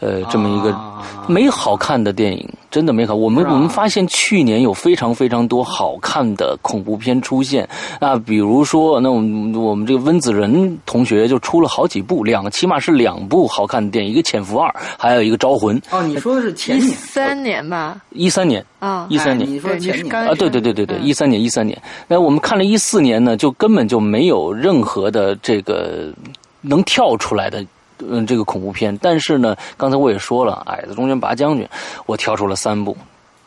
[0.01, 3.15] 呃这么一个啊没好看的电影，真的没好。
[3.15, 7.69] 我们啊我们发现去年有非常非常多好看的恐怖片出现
[8.01, 15.81] 啊，比如说那我们我们这个温子仁同学就出了好几部，两个起码是两部好看的电影，一个《潜伏二》，还有一个《招魂》。
[15.91, 21.81] 哦，你说的是前一年三年吧，一三年啊，一三年哎你说前年啊，对对对对对，嗯一三年一三年。
[22.07, 26.13] 那我们看了一四年呢，就根本就没有任何的这个
[26.61, 27.65] 能跳出来的。
[28.07, 31.69] 嗯，这个恐怖片，但是呢，刚才我也说了，矮子中间拔将军，
[32.07, 32.93] 我挑出了三部，《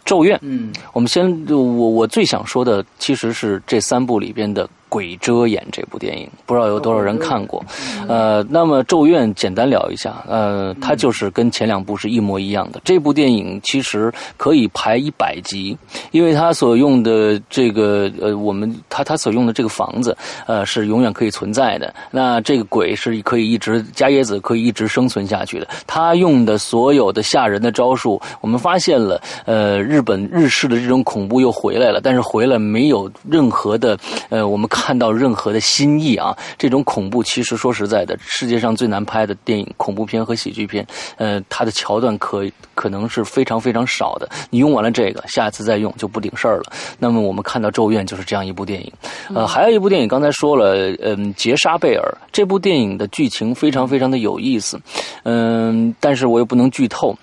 [0.04, 0.74] 咒怨》，嗯。
[0.94, 7.63] 我们先，我我最想说的其实是这三部里边的《鬼遮眼》这部电影，不知道有多少人看过。
[8.10, 12.82] 呃，那么《咒怨》简单聊一下，呃，它就是跟前两部是一模一样的。
[12.84, 15.77] 这部电影其实可以排一百集，
[16.12, 20.13] 因为它所用的这个呃，我们它它所用的这个房子，
[20.45, 21.93] 呃，是永远可以存在的。
[22.12, 25.67] 那这个鬼是可以一直加椰子可以一直生存下去的。
[25.88, 36.36] 他用的所有的吓人的招数，我们发现了，呃，日本日式的这种恐怖又回来了，但是回来没有任何的，呃，我们看到任何的新意啊。
[36.58, 40.86] 这种恐怖其实说实在的，世界上最难拍的电影恐怖片和喜剧片，
[41.17, 42.44] 呃，它的桥段可
[42.76, 44.30] 可能是非常非常少的。
[44.50, 46.72] 你用完了这个，下一次再用就不顶事儿了。
[47.00, 48.91] 那么我们看到《咒怨》就是这样一部电影，
[49.34, 54.80] 呃，还有一部电影刚才说了，嗯，杰莎贝尔这部电影的剧情非常非常的有意思，
[55.24, 57.15] 嗯，但是我又不能剧透，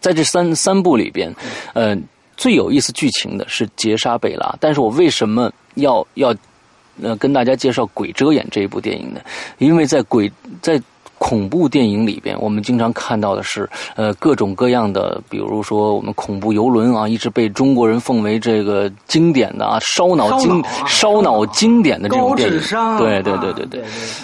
[0.00, 1.34] 在这三三部里边，
[1.74, 1.96] 呃，
[2.36, 6.34] 最有意思剧情的是杰莎贝拉，但是我为什么要要
[7.02, 9.20] 呃跟大家介绍《鬼遮眼》这一部电影呢？
[9.58, 10.30] 因为在鬼
[10.62, 10.80] 在
[11.20, 22.58] 恐怖电影里边，我们经常看到的是，呃，各种各样的，比如说我们恐怖游轮啊，一直被中国人奉为这个经典的啊，烧脑经烧脑经典的这种电影
[22.98, 23.82] 对对对对对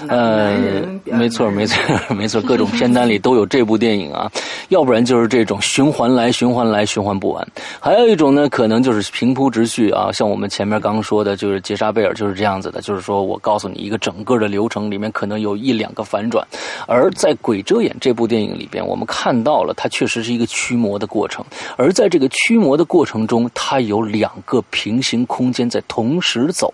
[0.09, 0.57] 呃
[1.05, 1.77] 没错没错
[2.15, 4.33] 没错，各种片单里都有这部电影啊，
[4.71, 7.47] 要不然就是这种循环来循环来循环不完，
[7.79, 16.47] 还有一种呢，可能就是平铺直叙啊，像我们前面刚刚说的，就是杰莎贝尔就是这样子的，就是说我告诉你一个整个的流程里面可能有一两个反转，
[16.87, 21.45] 而在《鬼遮眼》这部电影里边，我们看到了它确实是一个驱魔的过程，
[21.77, 26.73] 而在这个驱魔的过程中，它有两个平行空间在同时走，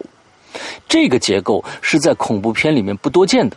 [0.89, 3.57] 这个结构是在恐怖片里面不多见的。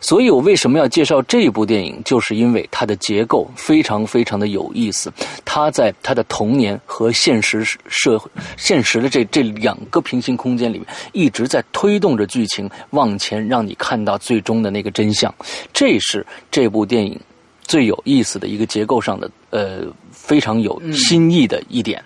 [0.00, 5.12] 所以我为什么要介绍这部电影，就是因为它的结构非常非常的有意思。
[5.44, 15.34] 它在它的童年和现实社会、现实的这这两个平行空间里面，一直在推动着剧情往前，让你看到最终的那个真相。
[15.72, 17.18] 这是这部电影
[17.66, 22.02] 最有意思的一个结构上的呃非常有新意的一点。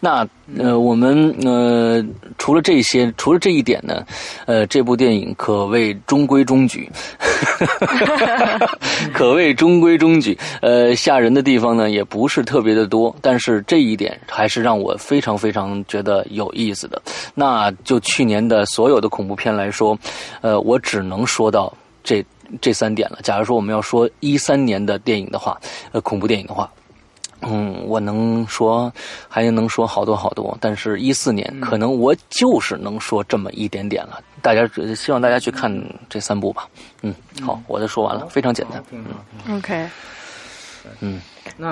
[0.00, 0.26] 那
[0.58, 2.04] 呃，我们呃
[2.36, 4.04] 除了这些，除了这一点呢，
[4.46, 6.90] 呃，这部电影可谓中规中矩，
[9.14, 10.36] 可谓中规中矩。
[10.60, 17.00] 呃，吓人的地方呢也不是特别的多，但是这一点还是让我非常非常觉得有意思的。
[17.34, 19.96] 那就去年的所有的恐怖片来说，
[20.40, 21.72] 呃，我只能说到
[22.02, 22.24] 这
[22.60, 23.18] 这三点了。
[23.22, 25.60] 假如说我们要说一三年的电影的话，
[25.92, 26.70] 呃，恐怖电影的话。
[27.44, 28.92] 嗯，我能说，
[29.28, 34.20] 还能说好多好多，但是，一四年可能我就是能说这么一点点了。
[34.40, 35.68] 大家希望大家去看
[36.08, 36.68] 这三部吧。
[37.00, 37.12] 嗯，
[37.44, 38.80] 好，我的说完了，非常简单。
[38.92, 39.88] 嗯 OK，
[41.00, 41.20] 嗯，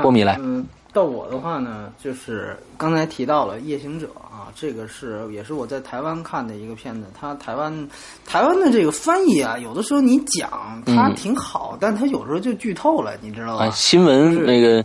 [0.02, 7.07] 波米来嗯，到我的话呢，就是刚才提到了《夜行者》啊，这个是也是我在台湾看的一个片子。
[7.18, 7.88] 它台湾
[8.26, 10.50] 台湾的这个翻译啊，有的时候你讲
[10.87, 13.66] 它嗯挺好，但它有时候就剧透了，你知道吧？
[13.66, 14.85] 啊，新闻那个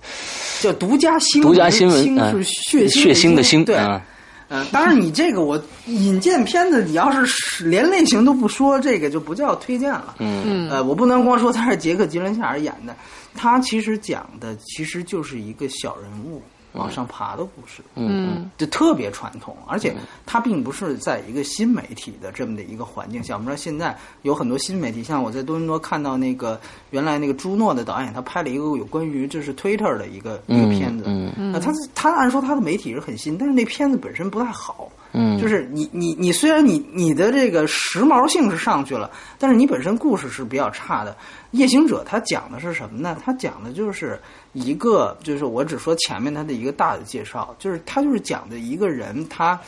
[0.61, 3.75] 叫独家新闻，独家新闻腥啊是血血腥的腥，对。
[3.75, 4.01] 啊
[4.47, 10.13] 嗯，当然，你这个我引荐片子，你要是连类型都不说，这个就不叫推荐了。
[10.19, 12.95] 嗯嗯呃，我不能光说他是杰克·吉伦夏尔演的，
[13.35, 16.41] 他其实讲的其实就是一个小人物
[16.73, 19.95] 往上爬的故事，嗯就特别传统，而且
[20.25, 23.35] 它并不是在一个新媒体的这么的一个环境下。
[23.35, 34.91] 我们知道现在有很多新媒体，像我在多伦多看到那个原来那个朱诺的导演，他拍了一个有关于就是 Twitter 的一个一个片子，嗯啊，他他按说他的媒体是很新，但是那片子本身不太好。
[35.15, 41.15] 嗯，就是你你你虽然你你的这个时髦性是上去了，但是你本身故事是比较差的。
[41.51, 43.17] 夜行者他讲的是什么呢？
[43.23, 44.19] 他讲的就是
[44.53, 49.59] 一个，就是我只说前面他的一个大的介绍，就是他就是讲的一个人，他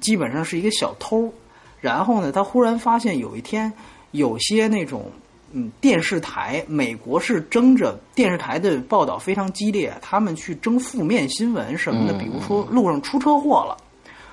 [0.00, 1.32] 基本上是一个小偷，
[1.80, 3.72] 然后呢，他忽然发现有一天
[4.12, 5.10] 有些那种。
[5.54, 13.76] 嗯，电视台，美国是争着电视台的报道非常激烈，他们去争负面新闻什么的，比如说路上出车祸了，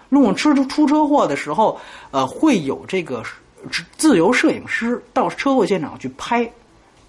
[0.10, 1.80] 路上出出车祸的时候，
[2.12, 3.24] 呃，会有这个
[3.96, 6.50] 自由摄影师到车祸现场去拍，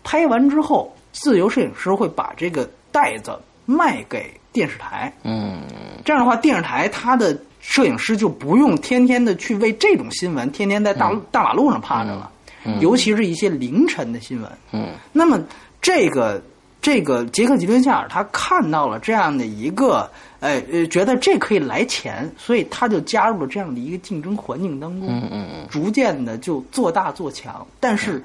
[0.05, 5.13] 拍完之后，自由摄影师会把这个袋子卖给电视台。
[5.23, 5.61] 嗯。
[6.05, 12.31] 这样的话，电视台它的摄影师就不用天天的去为这种新闻天天在大、大马路上趴着了，
[12.65, 12.81] 嗯。
[12.81, 14.51] 尤其是一些凌晨的新闻。
[14.73, 14.89] 嗯。
[15.13, 15.41] 那么
[15.81, 16.43] 这个
[16.83, 27.67] 这个杰克·吉伦夏尔他看到了这样的一个，呃呃，觉得这可以来钱，所以他就加入了这样的一个竞争环境当中，嗯嗯逐渐的就做大做强。
[27.79, 28.23] 但是，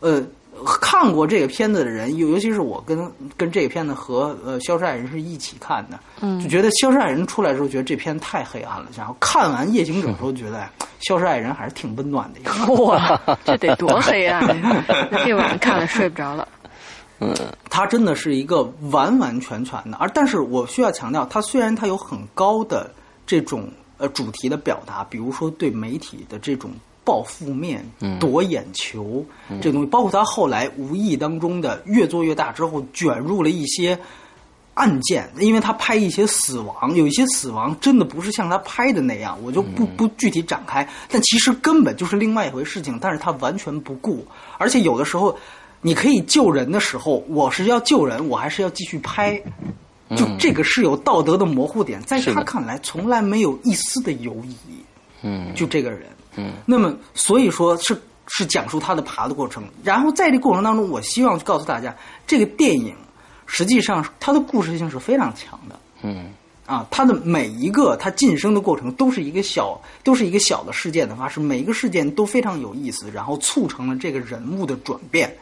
[0.00, 0.22] 呃。
[0.80, 8.86] 看过这个片子的人，尤尤其是我跟跟这个片子和呃《消失爱人》是一起看的，嗯就觉得《消失爱人》出来的时候，觉得这片太黑暗了。
[8.94, 10.70] 然后看完《夜行者》的时候，觉得 哎
[11.00, 12.84] 《消失爱人》还是挺温暖的一个。
[12.84, 14.84] 哇，这得多黑暗呀！
[15.10, 16.46] 那这晚上看了睡不着了。
[17.20, 17.34] 嗯。
[17.70, 22.90] 它真的是一个完完全全的，而但是我需要强调，它虽然它有很高的
[23.26, 26.70] 这种呃主题的表达，比如说对媒体的这种
[27.04, 27.84] 报负面、
[28.20, 29.24] 夺眼球、
[29.60, 33.98] 这东西，包括他后来无意当中的越做越大之后，卷入了一些。
[34.74, 40.88] 案件，因为他拍一些死亡，有一些死亡真的不是像他拍的那样，我就不不具体展开。
[41.10, 45.36] 但其实根本就是另外一回事情，但是他完全不顾，而且有的时候，
[45.84, 49.36] 你可以救人的时候，我是要救人，我还是要继续拍，
[50.16, 54.56] 就这个是有道德的模糊点，在他看来从来没有一丝的犹疑。
[55.22, 55.52] 嗯。
[55.54, 61.94] 就这个人，嗯，那么所以说是是讲述他的爬的过程，然后在这过程当中，我希望告诉大家，
[62.26, 62.94] 这个电影
[63.46, 65.78] 实际上它的故事性是非常强的。
[66.02, 66.26] 嗯。
[66.64, 75.36] 啊，它的每一个它晋升的过程都是一个小，都是一个小的事件的发生，每一个事件都非常有意思，然后促成了这个人物的转变，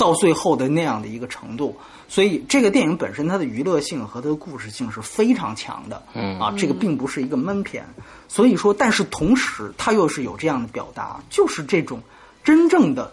[0.00, 1.76] 到最后的那样的一个程度。
[2.08, 6.02] 所以这个电影本身它的娱乐性和它的故事性是非常强的。
[6.14, 7.84] 嗯啊，这个并不是一个闷片。
[8.26, 12.00] 所以说，但是同时它又是有这样的表达，就是这种
[12.42, 13.12] 真正的。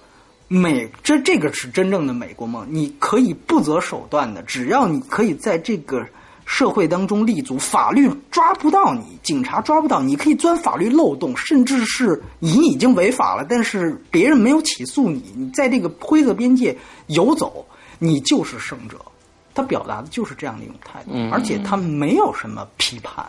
[0.49, 2.65] 美，这这个是真正的美国梦。
[2.69, 6.07] 你可以不择手段的，只要你可以在这个
[6.49, 16.75] 社会当中立足，法律抓不到你，警察抓不到你，可以钻法律漏洞，甚至是你已经违法了，但是别人没有起诉你，你在这个灰色边界
[17.07, 17.65] 游走，
[17.99, 18.97] 你就是胜者。
[19.53, 23.25] 他表达的就是这样的一种态度，嗯而且他没有什么批判。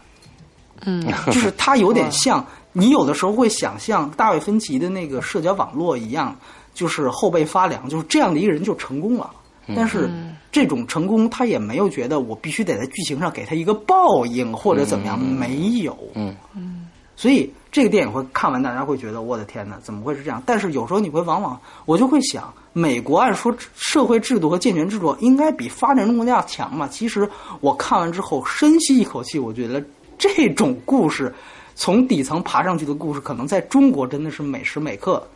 [0.82, 6.36] 嗯 就是他有点像你有的时候会想象大卫芬奇的那个社交网络一样，
[6.72, 9.28] 就是后背发凉，就是这样的一个人就成功了。
[9.74, 10.08] 但是
[10.50, 15.96] 这种成功，他也没有觉得我必须得在剧情上给他一个报应或者怎么样，没有。
[16.14, 20.40] 嗯嗯所以这个电影会看完，大家会觉得我的天哪，怎么会是这样？
[20.46, 26.86] 但是有时候你会往往我就会想，美国按说社会制度和健全制度应该比发展中国家要强嘛。
[26.86, 27.28] 其实
[27.60, 29.84] 我看完之后深吸一口气，我觉得
[30.16, 31.34] 这种故事
[31.74, 35.26] 从底层爬上去的故事，可能在中国真的是每时每刻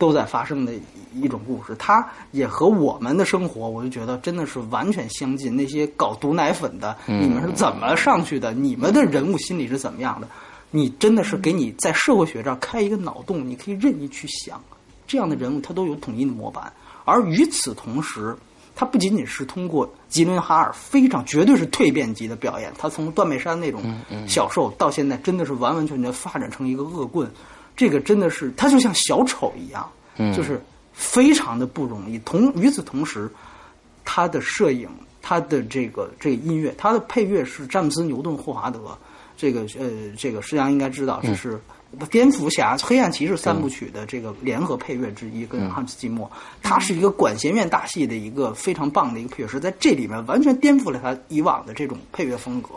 [0.00, 0.72] 都在发生的
[1.14, 1.76] 一种故事。
[1.78, 5.54] 它也和我们的生活，我就觉得真的是完全相近。
[5.54, 8.52] 那些搞毒奶粉的，你们是怎么上去的？
[8.52, 10.26] 你们的人物心理是怎么样的？
[10.70, 14.60] 你真的是给你在社会学这儿开一个脑洞，你可以任意去想，
[15.06, 16.72] 这样的人物他都有统一的模板。
[17.04, 18.36] 而与此同时，
[18.76, 23.82] 他不仅仅是通过吉伦哈尔非常绝对是蜕变级的表演，他从断背山那种
[24.28, 27.28] 小受到现在真的是完完全全发展成一个恶棍，
[27.80, 29.90] 这个真的是他就像小丑一样，
[30.36, 30.60] 就是
[30.92, 32.18] 非常的不容易。
[32.18, 33.26] 同与此同时，
[34.04, 34.86] 他的摄影、
[35.22, 38.80] 他的这个这个音乐、他的配乐是詹姆斯·牛顿·霍华德。
[39.34, 41.58] 这个呃，这个实际上应该知道，这是
[42.10, 46.30] 《蝙蝠侠》《黑暗骑士》三部曲的这个联合配乐之一，跟汉斯季默，
[46.62, 52.74] 他是一个管弦乐大戏的一个非常棒的一个配乐师，在这里面完全颠覆了他以往的这种配乐风格。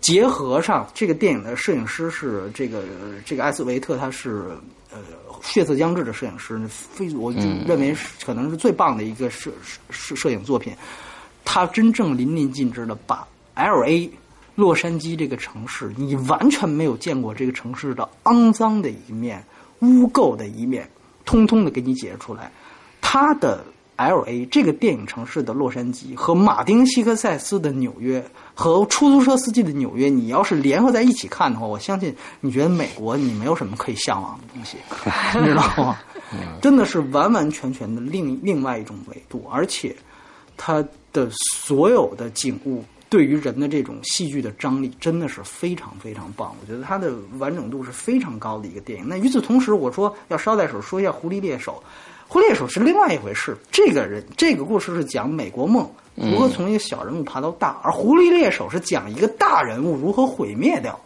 [0.00, 2.82] 结合上这个电影的摄影师是这个
[3.24, 4.46] 这个艾斯维特，他是
[4.90, 4.98] 呃
[5.42, 9.50] 《血色将至》的摄影师，非我就认为是可能是最棒的一个摄
[9.90, 10.74] 摄摄影作品。
[11.44, 14.10] 他真正淋漓尽致的把 L A。
[14.56, 19.42] 洛杉矶这个城市，你完全没有见过这个城市的肮脏的一面、
[19.78, 20.86] 污垢的一面，
[21.24, 22.52] 通通的给你解释出来。
[23.00, 23.64] 他的
[24.08, 28.24] L A 这个电影城市的洛杉矶和马丁·西克塞斯的纽约
[28.54, 34.78] 和出租车司机的纽约，你要是联合在一起看的话，我相信你觉得美国你没有什么可以向往的东西，
[35.38, 35.98] 你知道吗？
[36.62, 39.94] 真的是完完全全的另另外一种维度，而且
[40.56, 42.84] 它的所有的景物。
[43.08, 46.54] 对于人的这种戏剧的张力，真的是非常非常棒。
[46.60, 49.08] 我觉得它的完整度是非常高的一个电影。
[49.08, 51.72] 那与此同时，我说要捎带手说一下《狐狸猎手》。
[52.30, 53.58] 《狐狸猎手》是另外一回事。
[53.72, 60.96] 这个人，这个故事是讲美国梦如何从一个小人物爬到大，而《狐狸猎手》是讲一个大人物如何毁灭掉。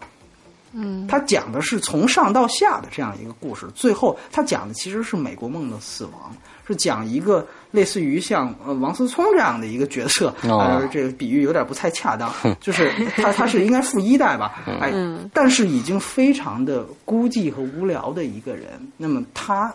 [0.75, 3.67] 嗯，他讲的是从上到下的这样一个故事。
[3.75, 6.31] 最后，他讲的其实是美国梦的死亡。
[6.67, 14.93] 是讲一个类似于像呃王思聪这样的一个角色，呃，这个比喻有点不太恰当，就是他他是应该富一代吧，哎，
[15.33, 18.67] 但是已经非常的孤寂和无聊的一个人。
[18.97, 19.73] 那么他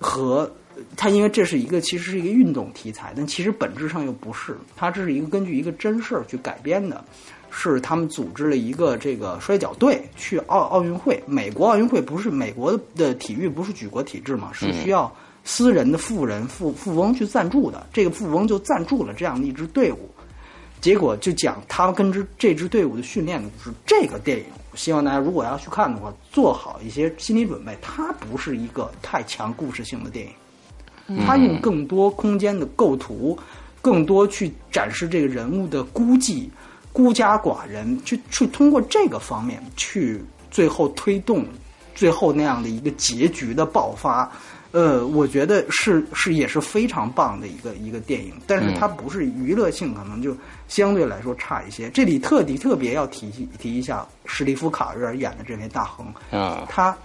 [0.00, 0.50] 和
[0.96, 7.04] 他，因为这是一个其实是一个运动题材，但其实本质上又不是，他这是一个根据一个真事儿去改编的，
[7.50, 15.12] 是他们组织了一个这个摔跤队去奥奥运会，美国奥运会不是美国的体育不是举国体制嘛，是需要。
[15.42, 20.06] 私人的富人富富翁去赞助的，这个富翁就赞助了这样的一支队伍，
[20.82, 23.74] 结果就讲他跟这这支队伍的训练的故事。
[23.86, 27.74] 这个电影，希望大家如果要去看的话，做好一些心理准备。
[27.80, 30.32] 它不是一个太强故事性的电影，
[31.24, 33.38] 它用更多空间的构图，
[33.80, 36.48] 更多去展示这个人物的孤寂、
[36.92, 41.44] 孤家寡人，去去通过这个方面去最后推动
[41.94, 44.30] 最后那样的一个结局的爆发。
[44.72, 50.32] 呃，我觉得是是也是非常棒的一个一个电影，但是它不是娱乐性，可能就
[50.68, 51.90] 相对来说差一些。
[51.90, 56.96] 这里特地特别要提提一下史蒂夫·卡瑞尔演的这位大亨，啊，他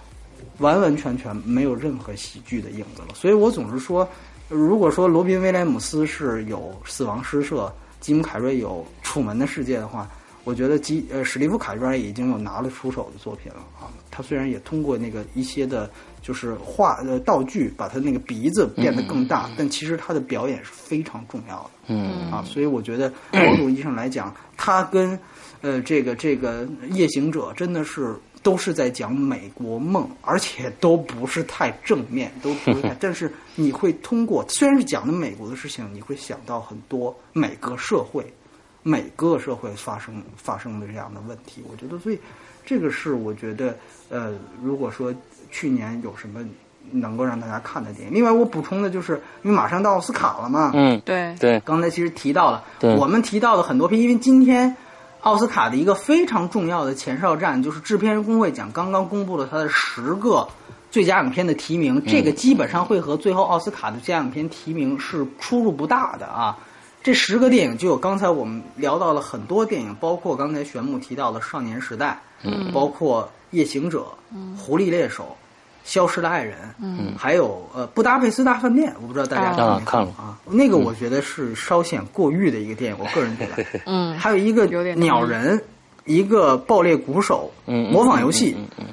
[0.58, 3.14] 完完全全没有任何喜剧的影子了。
[3.14, 4.08] 所以我总是说，
[4.48, 6.58] 如果说罗宾·威廉姆斯是有
[6.90, 7.66] 《死亡诗社》，
[8.00, 10.08] 吉姆·凯瑞有《楚门的世界》的话，
[10.44, 13.88] 我觉得吉呃史蒂夫·卡瑞尔已经有拿得出手的作品了啊。
[14.10, 15.90] 他虽然也通过那个一些的。
[16.22, 21.70] 就是画呃道具，把他那个鼻子变得更大，但其实他的表演是非常重要的。
[21.86, 25.16] 嗯啊，所以我觉得某种意义上来讲，他跟
[25.60, 28.12] 呃这个这个夜行者真的是
[28.46, 32.94] 都是在讲美国梦，而且都不是太正面，都不是太。
[33.00, 38.24] 但是你会通过虽然是讲的美国的事情，你会想到很多每个社会
[38.84, 41.60] 每个社会发生发生的这样的问题。
[41.68, 42.18] 我觉得，所以
[42.64, 43.76] 这个是我觉得
[44.10, 44.32] 呃，
[44.62, 45.12] 如果说。
[45.48, 46.44] 去年有什么
[46.90, 48.12] 能够让大家看的电影？
[48.12, 50.72] 另外，我补充的就是，因为马上到奥斯卡了嘛。
[50.74, 51.60] 嗯，对对。
[51.60, 52.64] 刚才其实提到了，
[52.98, 54.74] 我们提到的很多片，因为今天
[55.20, 60.46] 奥斯卡的一个非常重要的前哨战就是制片人工会奖刚刚公布了他的十个
[60.90, 66.56] 最佳影片的提名，这个基本上会和最后奥斯卡的最佳影片提名是出入不大的啊。
[67.02, 73.22] 这十个电影就有刚才我们聊到了很多电影，包括刚才玄牧提到的《少年时代》，嗯，包括
[73.56, 74.00] 《夜行者》，
[74.34, 75.24] 嗯，《狐狸猎手》。
[75.86, 80.08] 消失的爱人，嗯，还有呃《布达佩斯大饭店》，我不知道大家看没看了。
[80.18, 80.36] 啊？
[80.44, 83.64] 那个我觉得是稍显过誉的一个电影，我个人觉得。
[83.86, 84.66] 嗯，还有一个
[84.96, 85.62] 鸟人，
[86.04, 88.84] 一个爆裂鼓手，嗯，模仿游戏，嗯嗯，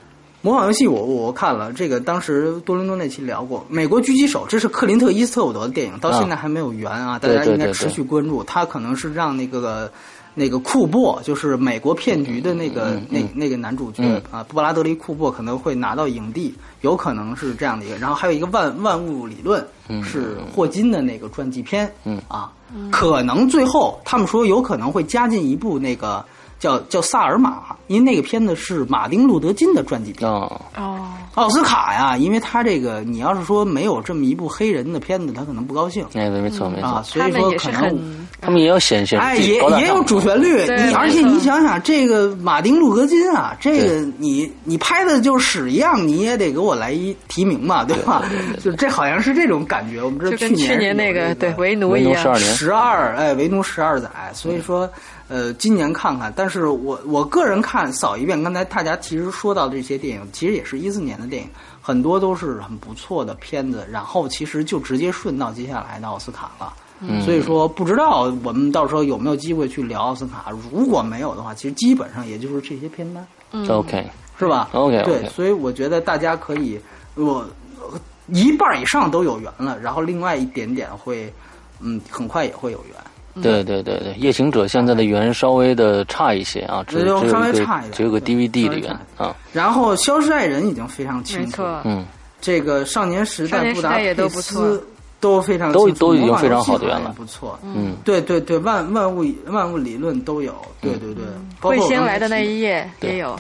[0.44, 8.44] 模仿游戏，我我看了这个，当时多伦多那期聊过《美国狙击手》，这是克林特·伊斯特伍德的电影，到现在还没有圆啊，大家应该持续关注。
[8.44, 9.92] 他可能是让那个
[10.36, 14.22] 那个库珀，就是美国骗局的那个、那那个男主角、嗯。
[14.32, 17.98] 啊，布拉德利库珀可能会拿到影帝，有可能是这样的一个。
[17.98, 19.66] 然后还有一个万万物理论，
[20.04, 22.20] 是霍金的那个传记片，嗯。
[22.28, 22.52] 啊，
[22.92, 26.26] 可能最后他们说有可能会加进一部那个
[26.64, 30.32] 叫叫萨尔玛，因为那个片子是马丁路德金的传记片。
[30.32, 48.24] 啊，哦，奥斯卡呀，因为他这个你要是说没有这么一部黑人的片子，他可能不高兴哎，对，没错没啊，错，所以说可能他们也 有显现哎，也也有主旋律，你而且你想想，这个马丁路德金啊，这个你你拍的就是屎一样，你也得给我来一提名嘛，对吧？
[48.64, 50.02] 就这好像是这种感觉。
[50.02, 52.14] 我们知道就跟年去年那个个对为奴一样。
[52.14, 54.90] 奴十二年，十二哎，为奴十二载，所以说
[55.28, 56.32] 呃，今年看看。
[56.36, 61.50] 但是我我个人看扫一遍，刚才大家其实说到这些电影，其实也是一四年的电影，
[61.82, 66.74] 很多都是很不错的片子，然后其实就直接顺到接下来的奥斯卡了。
[67.06, 70.52] 嗯所以说，不知道我们到时候有没有机会去聊奥斯卡。
[70.72, 74.10] 如果没有的话，其实基本上也就是这些片单，嗯 OK，
[74.40, 76.80] 是吧 OK，OK 对，所以我觉得大家可以，
[77.16, 77.46] 我
[77.82, 81.34] 呃一半以上都有缘了，然后另外一点点会，
[81.82, 82.96] 嗯，很快也会有缘。
[83.42, 92.06] 对对对对，夜行者现在的缘稍微的差一些啊，只只有稍微差一点只有个 DVD 的稍微缘啊，然后《消失爱人》已经非常清楚，嗯，
[92.42, 94.86] 这个少年时代、少年时布达代也都不佩斯错
[95.20, 97.58] 都非常都都已经非常好的缘了不错。
[97.64, 101.24] 嗯，对对对，万万物万物理论都有，对对对，
[101.62, 103.40] 包彗星来的那一夜也有，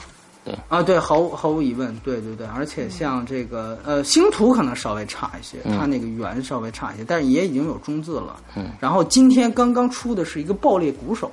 [0.67, 8.37] 啊，对，毫无毫无疑问，对对对，而且像这个呃，星图可能稍微差一些，它那个圆稍微差一些，但是也已经有中字了。
[8.55, 11.31] 嗯，然后今天刚刚出的是一个爆裂鼓手，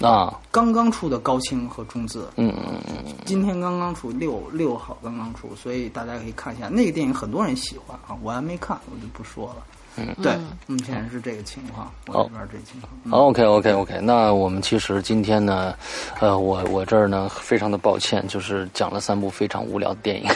[0.00, 9.64] 啊，刚刚出的高清和中字，嗯嗯嗯嗯，今天刚刚出六六号刚刚出，所以大家可以看一下那个电影，很多人喜欢啊，我还没看，我就不说了。
[9.96, 10.32] 嗯，对，
[10.66, 12.92] 目前是这个情况，我这边这情况。
[13.04, 15.74] 嗯 OK OK OK，那我们其实今天呢，
[16.20, 20.28] 呃，我我这儿呢非常的抱歉，就是讲了三部非常无聊的电影。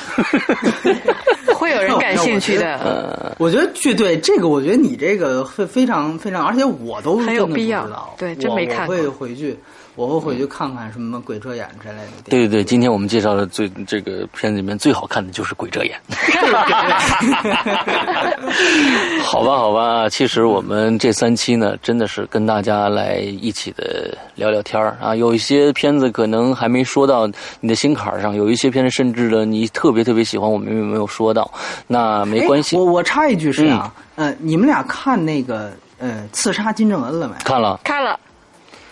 [1.55, 2.75] 会有人感兴趣的。
[2.79, 9.59] 呃我觉得剧对这个，我觉得你这个非非常非常，而且我都很有真的不必要对真没看我会回去，
[9.97, 12.03] 我会回去看看什么《鬼遮眼》之类的。
[12.25, 15.97] 对对对，今天我们介绍的最这个片子里面最好看的就是《鬼遮眼》。
[19.23, 25.15] 好吧，好吧，其实我们这三期呢，真的是跟大家来一起的聊聊天儿啊。
[25.15, 27.27] 有一些片子可能还没说到
[27.61, 31.49] 你的心坎儿上，有一些片子甚至呢你特别特别喜欢，我们也没有说到，
[31.87, 32.81] 那没关系哎。
[32.81, 37.35] 我我插一句是啊，呃，你们俩看那个呃《刺杀金正恩》了没？
[37.45, 38.19] 看了，看了，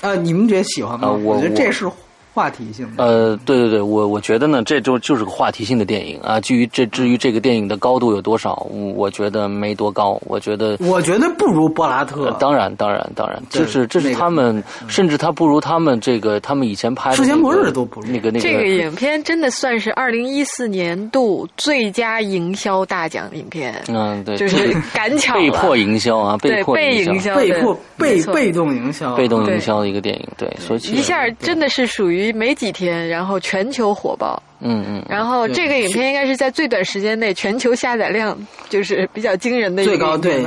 [0.02, 1.08] 呃，你们觉得喜欢吗？
[1.08, 1.90] 啊我觉得这是
[2.32, 3.04] 话题性的。
[3.04, 6.18] 呃，对对对，我我觉得呢，这就就是个话题性的电影。
[6.20, 6.40] 啊。
[6.40, 10.20] 至于这至于这个电影的高度有多少，我我觉得没多高。
[10.26, 12.24] 我觉得我觉得不如柏拉特。
[12.24, 18.06] 呃，当然，当然，当然，对这是这是那个他们，甚至他不如他们这个他们以前拍的、那个、世界末日都不如。
[18.08, 34.40] 那个那个这个影片真的算是二零一四年度最佳营销大奖影片，嗯，对，就是赶巧被迫营销啊，被迫营被营销，被迫被被动营销，被动营销的一个电影，对，所以一下真的是属于没几天，然后全球火爆。
[34.60, 40.44] 嗯嗯，然后这个影片应该是在最短时间内全球下载量就是比较惊人的一个最高对。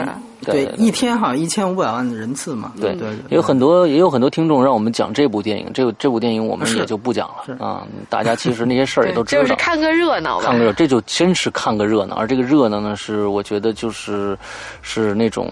[0.53, 2.73] 对一天好像一千五百万的人次嘛。
[2.79, 7.85] 对对，也有很多也有很多听众让我们讲这部电影，这这部电影我们也就不讲了啊。
[8.09, 10.45] 大家其实那些事儿也 都知道，就是看个热闹吧。
[10.45, 12.15] 看个热，这就真是看个热闹。
[12.15, 14.37] 而这个热闹呢，是我觉得就是
[14.81, 15.49] 是那种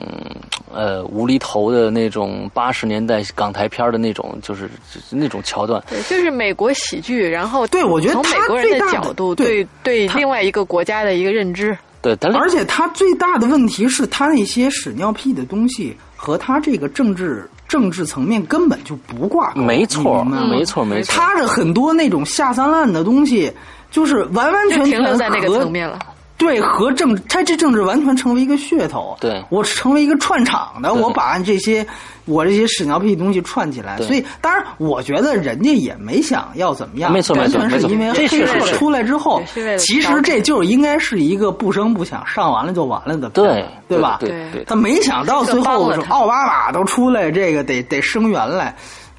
[0.74, 4.70] 呃无厘头的那种八十年代港台片儿的那种，就是
[5.10, 5.84] 那种桥段。
[5.90, 19.62] 对，就是美国喜剧，然后对我觉得它从美国人的角度对对对另外一个国家的一个认知，对，但而且他最大的问题是他那些屎尿屁的东西和他这个政治政治层面根本就不挂钩。
[19.62, 21.16] 没错，没错，没错。
[21.16, 23.50] 他的很多那种下三滥的东西，
[23.90, 25.98] 就是完完全全停留在那个和层面了。
[26.38, 29.16] 对，和政他这政治完全成为一个噱头。
[29.22, 31.86] 对我成为一个串场的，我把这些
[32.26, 33.98] 我这些屎尿屁东西串起来。
[33.98, 39.42] 对所以，当然，我觉得人家也没想要怎么样，没错没错完全是因为黑确实是客出来之后
[39.78, 44.18] 其实这就应该是一个不声不响上完了就完了的对，对吧？
[44.20, 48.76] 对他没想到最后奥巴马都出来，这个得得声援来。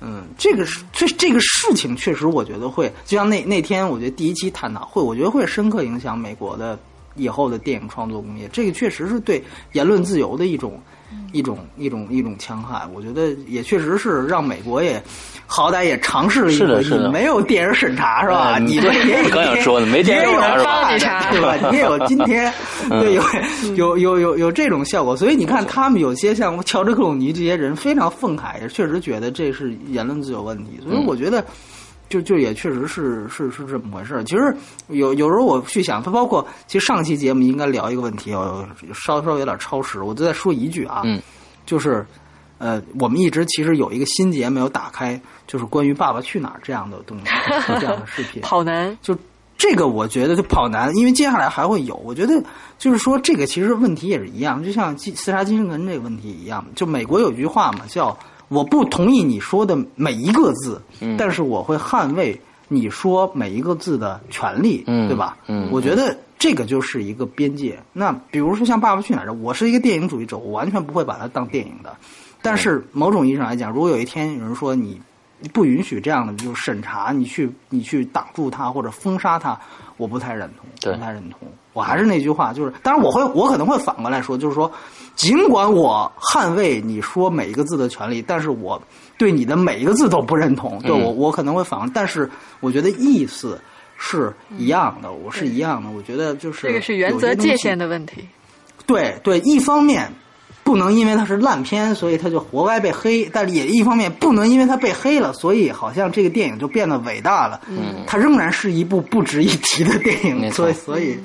[0.06, 6.78] 嗯，这个是这这个事情确实，我觉得会，就像那那天我觉得第一期探讨会，我觉得会深刻影响美国的
[7.16, 8.48] 以后的电影创作工业。
[8.52, 9.42] 这个确实是对
[9.72, 10.80] 言论自由的一种
[11.32, 12.82] 一种一种一种戕害。
[12.94, 15.02] 我觉得也确实是让美国也
[15.46, 18.54] 好歹也尝试了一回，是的是的你没有电影审查是吧？
[18.54, 21.56] 哎你们也有刚想说呢没电影也有审查是吧办查对吧？
[21.70, 22.52] 你也有今天，
[22.88, 23.22] 对，有
[23.74, 25.16] 有有有有这种效果。
[25.16, 30.80] 所以你看，他们有些像乔治克鲁尼这些人非常愤慨，也确实觉得这是言论自由问题。
[30.82, 31.44] 所以我觉得。
[32.14, 34.22] 就就也确实是是是这么回事儿。
[34.22, 34.56] 其实
[34.86, 41.20] 有有时候我去想，它包括其实上期节目应该聊一个问题，哦，稍稍微有点超时，我就再说一句啊，嗯，
[41.66, 42.06] 就是
[42.58, 47.24] 呃，我们一直其实有一个心结没有打开，就是关于《爸爸去哪儿》这样的东西，
[47.80, 48.40] 这样的视频。
[48.46, 49.18] 跑男，就
[49.58, 51.96] 这个，我觉得就跑男，因为接下来还会有。
[51.96, 52.40] 我觉得
[52.78, 56.64] 就是说，这个其实问题也是一样，就像刺刺杀金圣恩这个问题一样。
[56.76, 58.16] 就美国有句话嘛，叫
[58.54, 65.36] “我不同意你说的每一个字，嗯但是我会捍卫你说每一个字的权利，嗯对吧？
[65.48, 67.78] 嗯我觉得这个就是一个边界。
[67.92, 71.96] 那比如说像《爸爸去哪儿》，我是一个电影主义者，我完全不会把它当电影的。
[72.40, 75.00] 但是某种意义上来讲，如果有一天有人说你
[75.52, 79.58] 不允许这样的就是审查，你去你去挡住它或者封杀它，
[79.96, 81.40] 我不太认同，不太认同。
[81.72, 84.70] 我还是那句话，就是当然我会我可能会反过来说，就是说，
[85.16, 88.80] 尽管我捍卫你说每一个字的权利，但是我
[89.18, 90.80] 对你的每一个字都不认同。
[90.82, 92.30] 对我我可能会反过，但是
[92.60, 93.60] 我觉得意思
[93.96, 95.90] 是一样的，我是一样的。
[95.90, 98.24] 我觉得就是这个是原则界限的问题。
[98.86, 100.08] 对对，一方面
[100.64, 107.60] 不能因为它是烂片，所以它就活该被黑；但是也一方面不能因为它被黑了，所以好像这个电影就变得伟大了。
[107.68, 111.18] 嗯，它仍然是一部不值一提的电影，所以所以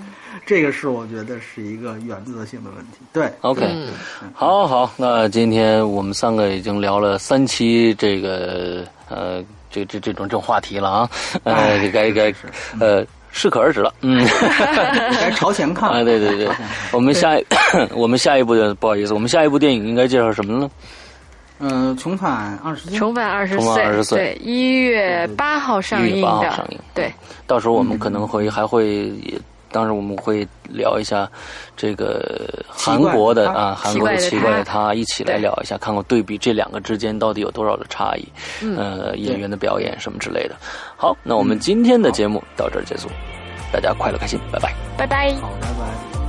[0.45, 2.97] 这个是我觉得是一个原则性的问题。
[3.13, 3.87] 对，OK，、嗯
[4.33, 11.09] 好好，那今天我们三个已经聊了三期这个呃这这这种这种话题了啊，
[11.43, 12.33] 呃，哎该该
[12.79, 14.25] 呃适可而止了，嗯。
[15.19, 16.47] 该朝前看 啊，对对对，
[16.91, 17.45] 我们下一
[17.93, 20.69] 我们下一部的不好意思，我们下一部电影应该介绍什么呢？
[21.61, 24.17] 嗯、重返二十岁，重返二十重返20岁。
[24.17, 26.79] 对，一月八号上1月映8号的，上映。
[26.93, 27.13] 对，
[27.45, 29.37] 到时候我们可能会还会也，
[29.71, 31.29] 当时我们会聊一下
[31.75, 38.27] 这个韩国的啊，韩国的奇怪的奇怪的他，一起来聊一下，看看对比这两个之间到底有多少的差异，
[38.61, 40.55] 嗯呃，演员的表演什么之类的。
[40.97, 43.07] 好，那我们今天的节目到这儿结束，
[43.71, 44.73] 大家快乐开心，拜拜。
[44.97, 45.33] 拜拜。
[45.35, 46.28] 好，拜拜。